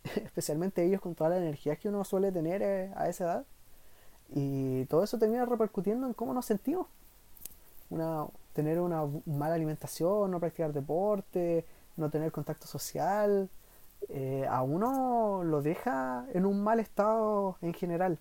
especialmente 0.15 0.83
ellos 0.83 1.01
con 1.01 1.15
toda 1.15 1.31
la 1.31 1.37
energía 1.37 1.75
que 1.75 1.89
uno 1.89 2.03
suele 2.03 2.31
tener 2.31 2.61
eh, 2.61 2.91
a 2.95 3.09
esa 3.09 3.23
edad. 3.25 3.45
Y 4.29 4.85
todo 4.85 5.03
eso 5.03 5.17
termina 5.17 5.45
repercutiendo 5.45 6.07
en 6.07 6.13
cómo 6.13 6.33
nos 6.33 6.45
sentimos. 6.45 6.87
Una, 7.89 8.27
tener 8.53 8.79
una 8.79 9.05
mala 9.25 9.55
alimentación, 9.55 10.29
no 10.31 10.39
practicar 10.39 10.73
deporte, 10.73 11.65
no 11.97 12.09
tener 12.09 12.31
contacto 12.31 12.67
social, 12.67 13.49
eh, 14.09 14.45
a 14.49 14.61
uno 14.63 15.43
lo 15.43 15.61
deja 15.61 16.25
en 16.33 16.45
un 16.45 16.63
mal 16.63 16.79
estado 16.79 17.57
en 17.61 17.73
general. 17.73 18.19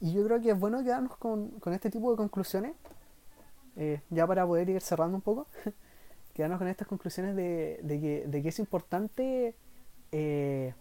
Y 0.00 0.12
yo 0.12 0.24
creo 0.24 0.40
que 0.40 0.50
es 0.50 0.58
bueno 0.58 0.82
quedarnos 0.82 1.16
con, 1.16 1.50
con 1.60 1.72
este 1.72 1.90
tipo 1.90 2.10
de 2.10 2.16
conclusiones, 2.16 2.74
eh, 3.76 4.00
ya 4.10 4.26
para 4.26 4.46
poder 4.46 4.68
ir 4.68 4.80
cerrando 4.80 5.16
un 5.16 5.22
poco, 5.22 5.46
quedarnos 6.34 6.58
con 6.58 6.68
estas 6.68 6.88
conclusiones 6.88 7.36
de, 7.36 7.80
de, 7.82 8.00
que, 8.00 8.24
de 8.26 8.48
es 8.48 8.58
importante 8.58 9.56
eh, 10.12 10.74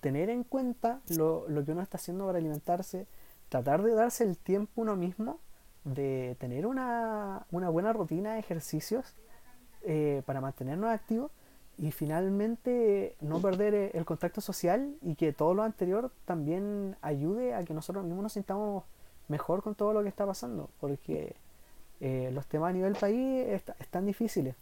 tener 0.00 0.30
en 0.30 0.44
cuenta 0.44 1.00
lo, 1.10 1.48
lo, 1.48 1.64
que 1.64 1.72
uno 1.72 1.82
está 1.82 1.98
haciendo 1.98 2.26
para 2.26 2.38
alimentarse, 2.38 3.06
tratar 3.48 3.82
de 3.82 3.94
darse 3.94 4.24
el 4.24 4.38
tiempo 4.38 4.82
uno 4.82 4.96
mismo 4.96 5.40
de 5.84 6.36
tener 6.40 6.66
una, 6.66 7.46
una 7.50 7.68
buena 7.68 7.92
rutina 7.92 8.34
de 8.34 8.40
ejercicios 8.40 9.14
eh, 9.82 10.22
para 10.24 10.40
mantenernos 10.40 10.90
activos 10.90 11.30
y 11.76 11.90
finalmente 11.90 13.16
no 13.20 13.40
perder 13.40 13.74
eh, 13.74 13.90
el 13.94 14.04
contacto 14.04 14.40
social 14.40 14.96
y 15.02 15.14
que 15.14 15.32
todo 15.32 15.54
lo 15.54 15.62
anterior 15.62 16.10
también 16.24 16.96
ayude 17.02 17.54
a 17.54 17.64
que 17.64 17.74
nosotros 17.74 18.04
mismos 18.04 18.22
nos 18.22 18.32
sintamos 18.32 18.84
mejor 19.28 19.62
con 19.62 19.74
todo 19.74 19.92
lo 19.92 20.02
que 20.02 20.08
está 20.08 20.26
pasando, 20.26 20.70
porque 20.80 21.34
eh, 22.00 22.30
los 22.32 22.46
temas 22.46 22.70
a 22.70 22.72
nivel 22.72 22.94
país 22.94 23.46
están 23.78 24.06
difíciles. 24.06 24.56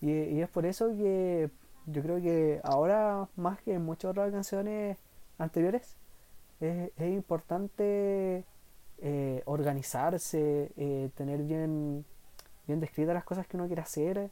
Y, 0.00 0.10
y, 0.10 0.42
es 0.42 0.48
por 0.48 0.66
eso 0.66 0.88
que 0.88 1.50
yo 1.86 2.02
creo 2.02 2.20
que 2.20 2.60
ahora 2.64 3.28
más 3.36 3.60
que 3.62 3.74
en 3.74 3.84
muchas 3.84 4.10
otras 4.10 4.32
canciones 4.32 4.98
anteriores 5.38 5.96
es, 6.60 6.90
es 6.96 7.12
importante 7.12 8.44
eh, 9.04 9.42
organizarse, 9.46 10.70
eh, 10.76 11.10
tener 11.16 11.42
bien, 11.42 12.04
bien 12.68 12.78
descritas 12.78 13.12
las 13.12 13.24
cosas 13.24 13.48
que 13.48 13.56
uno 13.56 13.66
quiere 13.66 13.82
hacer 13.82 14.30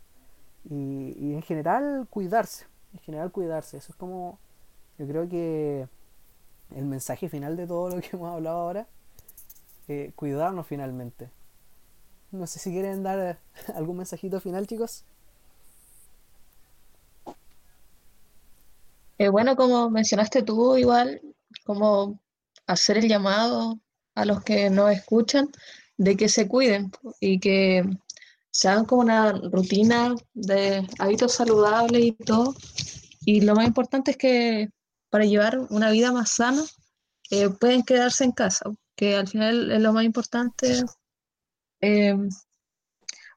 y, 0.64 1.34
en 1.34 1.42
general 1.42 2.06
cuidarse, 2.08 2.66
en 2.92 3.00
general 3.00 3.32
cuidarse. 3.32 3.78
Eso 3.78 3.90
es 3.90 3.96
como, 3.96 4.38
yo 4.96 5.08
creo 5.08 5.28
que 5.28 5.88
el 6.76 6.84
mensaje 6.86 7.28
final 7.28 7.56
de 7.56 7.66
todo 7.66 7.96
lo 7.96 8.00
que 8.00 8.10
hemos 8.16 8.32
hablado 8.32 8.58
ahora, 8.58 8.86
eh, 9.88 10.12
cuidarnos 10.14 10.68
finalmente. 10.68 11.30
No 12.30 12.46
sé 12.46 12.60
si 12.60 12.70
quieren 12.70 13.02
dar 13.02 13.40
algún 13.74 13.96
mensajito 13.96 14.40
final, 14.40 14.68
chicos. 14.68 15.04
bueno, 19.32 19.56
como 19.56 19.90
mencionaste 19.90 20.42
tú, 20.42 20.76
igual, 20.76 21.20
como 21.66 22.20
hacer 22.66 22.98
el 22.98 23.08
llamado 23.08 23.78
a 24.14 24.24
los 24.24 24.42
que 24.42 24.70
nos 24.70 24.92
escuchan 24.92 25.50
de 25.96 26.16
que 26.16 26.28
se 26.28 26.48
cuiden 26.48 26.90
y 27.20 27.38
que 27.40 27.84
se 28.50 28.68
hagan 28.68 28.84
como 28.84 29.02
una 29.02 29.32
rutina 29.32 30.14
de 30.34 30.86
hábitos 30.98 31.34
saludables 31.34 32.04
y 32.04 32.12
todo. 32.12 32.54
Y 33.24 33.42
lo 33.42 33.54
más 33.54 33.66
importante 33.66 34.12
es 34.12 34.16
que 34.16 34.70
para 35.10 35.24
llevar 35.24 35.58
una 35.70 35.90
vida 35.90 36.12
más 36.12 36.30
sana 36.30 36.62
eh, 37.30 37.48
pueden 37.50 37.82
quedarse 37.82 38.24
en 38.24 38.32
casa, 38.32 38.70
que 38.96 39.16
al 39.16 39.28
final 39.28 39.70
es 39.70 39.80
lo 39.80 39.92
más 39.92 40.04
importante. 40.04 40.82
Eh, 41.80 42.16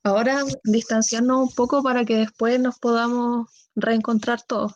ahora 0.04 0.44
distanciarnos 0.64 1.50
un 1.50 1.56
poco 1.56 1.84
para 1.84 2.06
que 2.06 2.18
después 2.18 2.60
nos 2.60 2.80
podamos 2.80 3.48
reencontrar 3.76 4.42
todos, 4.42 4.74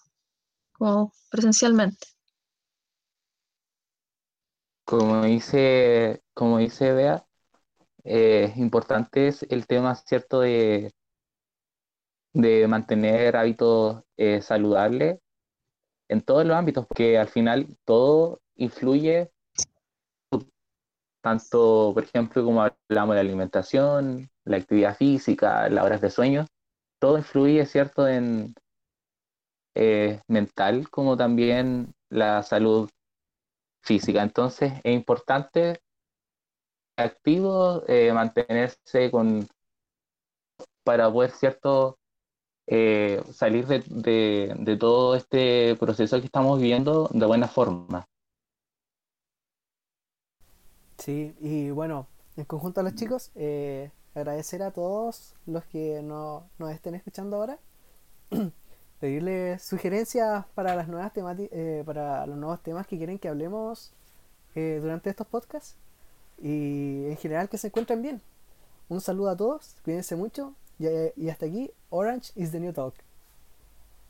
como 0.74 1.14
presencialmente. 1.30 2.17
Como 4.88 5.22
dice, 5.26 6.22
como 6.34 6.60
dice 6.60 6.94
Bea, 6.94 7.26
eh, 8.06 8.54
importante 8.56 9.28
es 9.28 9.44
el 9.50 9.68
tema 9.68 9.96
cierto 9.96 10.40
de, 10.40 10.94
de 12.34 12.66
mantener 12.70 13.36
hábitos 13.36 14.04
eh, 14.16 14.42
saludables 14.42 15.20
en 16.10 16.22
todos 16.22 16.46
los 16.46 16.56
ámbitos, 16.56 16.88
porque 16.88 17.18
al 17.18 17.28
final 17.28 17.68
todo 17.86 18.40
influye, 18.56 19.30
tanto, 21.22 21.92
por 21.94 22.04
ejemplo, 22.06 22.46
como 22.46 22.62
hablamos 22.62 23.16
de 23.16 23.20
alimentación, 23.20 24.30
la 24.46 24.56
actividad 24.56 24.96
física, 24.96 25.68
las 25.70 25.84
horas 25.84 26.00
de 26.00 26.10
sueño, 26.10 26.46
todo 27.00 27.18
influye, 27.18 27.66
¿cierto?, 27.66 28.08
en 28.08 28.56
eh, 29.76 30.22
mental 30.28 30.90
como 30.90 31.18
también 31.18 31.94
la 32.10 32.42
salud 32.42 32.90
física. 33.88 34.22
Entonces 34.22 34.74
es 34.84 34.94
importante 34.94 35.80
activo 36.98 37.84
eh, 37.88 38.12
mantenerse 38.14 39.10
con 39.12 39.48
para 40.84 41.12
poder 41.12 41.32
cierto 41.32 41.98
eh, 42.68 43.22
salir 43.32 43.66
de, 43.68 44.54
de, 44.58 44.78
todo 44.78 45.16
este 45.16 45.76
proceso 45.76 46.20
que 46.20 46.26
estamos 46.26 46.60
viviendo 46.60 47.10
de 47.14 47.26
buena 47.26 47.48
forma. 47.48 48.06
Sí, 50.98 51.36
y 51.40 51.70
bueno, 51.72 52.08
en 52.36 52.46
conjunto 52.46 52.80
a 52.80 52.84
los 52.84 52.96
chicos, 52.96 53.32
eh, 53.36 53.92
agradecer 54.16 54.64
a 54.64 54.72
todos 54.72 55.36
los 55.46 55.64
que 55.66 56.02
no, 56.02 56.50
nos 56.58 56.72
estén 56.72 56.96
escuchando 56.96 57.38
ahora. 57.38 57.60
pedirles 59.00 59.62
sugerencias 59.62 60.46
para 60.56 60.76
las 60.76 60.88
nuevas 60.88 61.12
eh, 61.16 61.84
para 61.86 62.26
los 62.26 62.38
nuevos 62.38 62.62
temas 62.62 62.88
que 62.88 62.98
quieren 62.98 63.20
que 63.20 63.30
hablemos 63.30 63.94
eh, 64.56 64.80
durante 64.82 65.10
estos 65.10 65.28
podcasts 65.28 65.76
y 66.42 67.06
en 67.06 67.18
general 67.18 67.50
que 67.50 67.58
se 67.58 67.68
encuentren 67.68 68.02
bien. 68.02 68.22
Un 68.90 69.02
saludo 69.02 69.30
a 69.30 69.38
todos, 69.38 69.76
cuídense 69.84 70.16
mucho 70.16 70.54
y, 70.80 70.88
y 71.16 71.30
hasta 71.30 71.46
aquí, 71.46 71.72
Orange 71.90 72.32
is 72.36 72.52
the 72.52 72.60
New 72.60 72.74
Talk. 72.74 73.07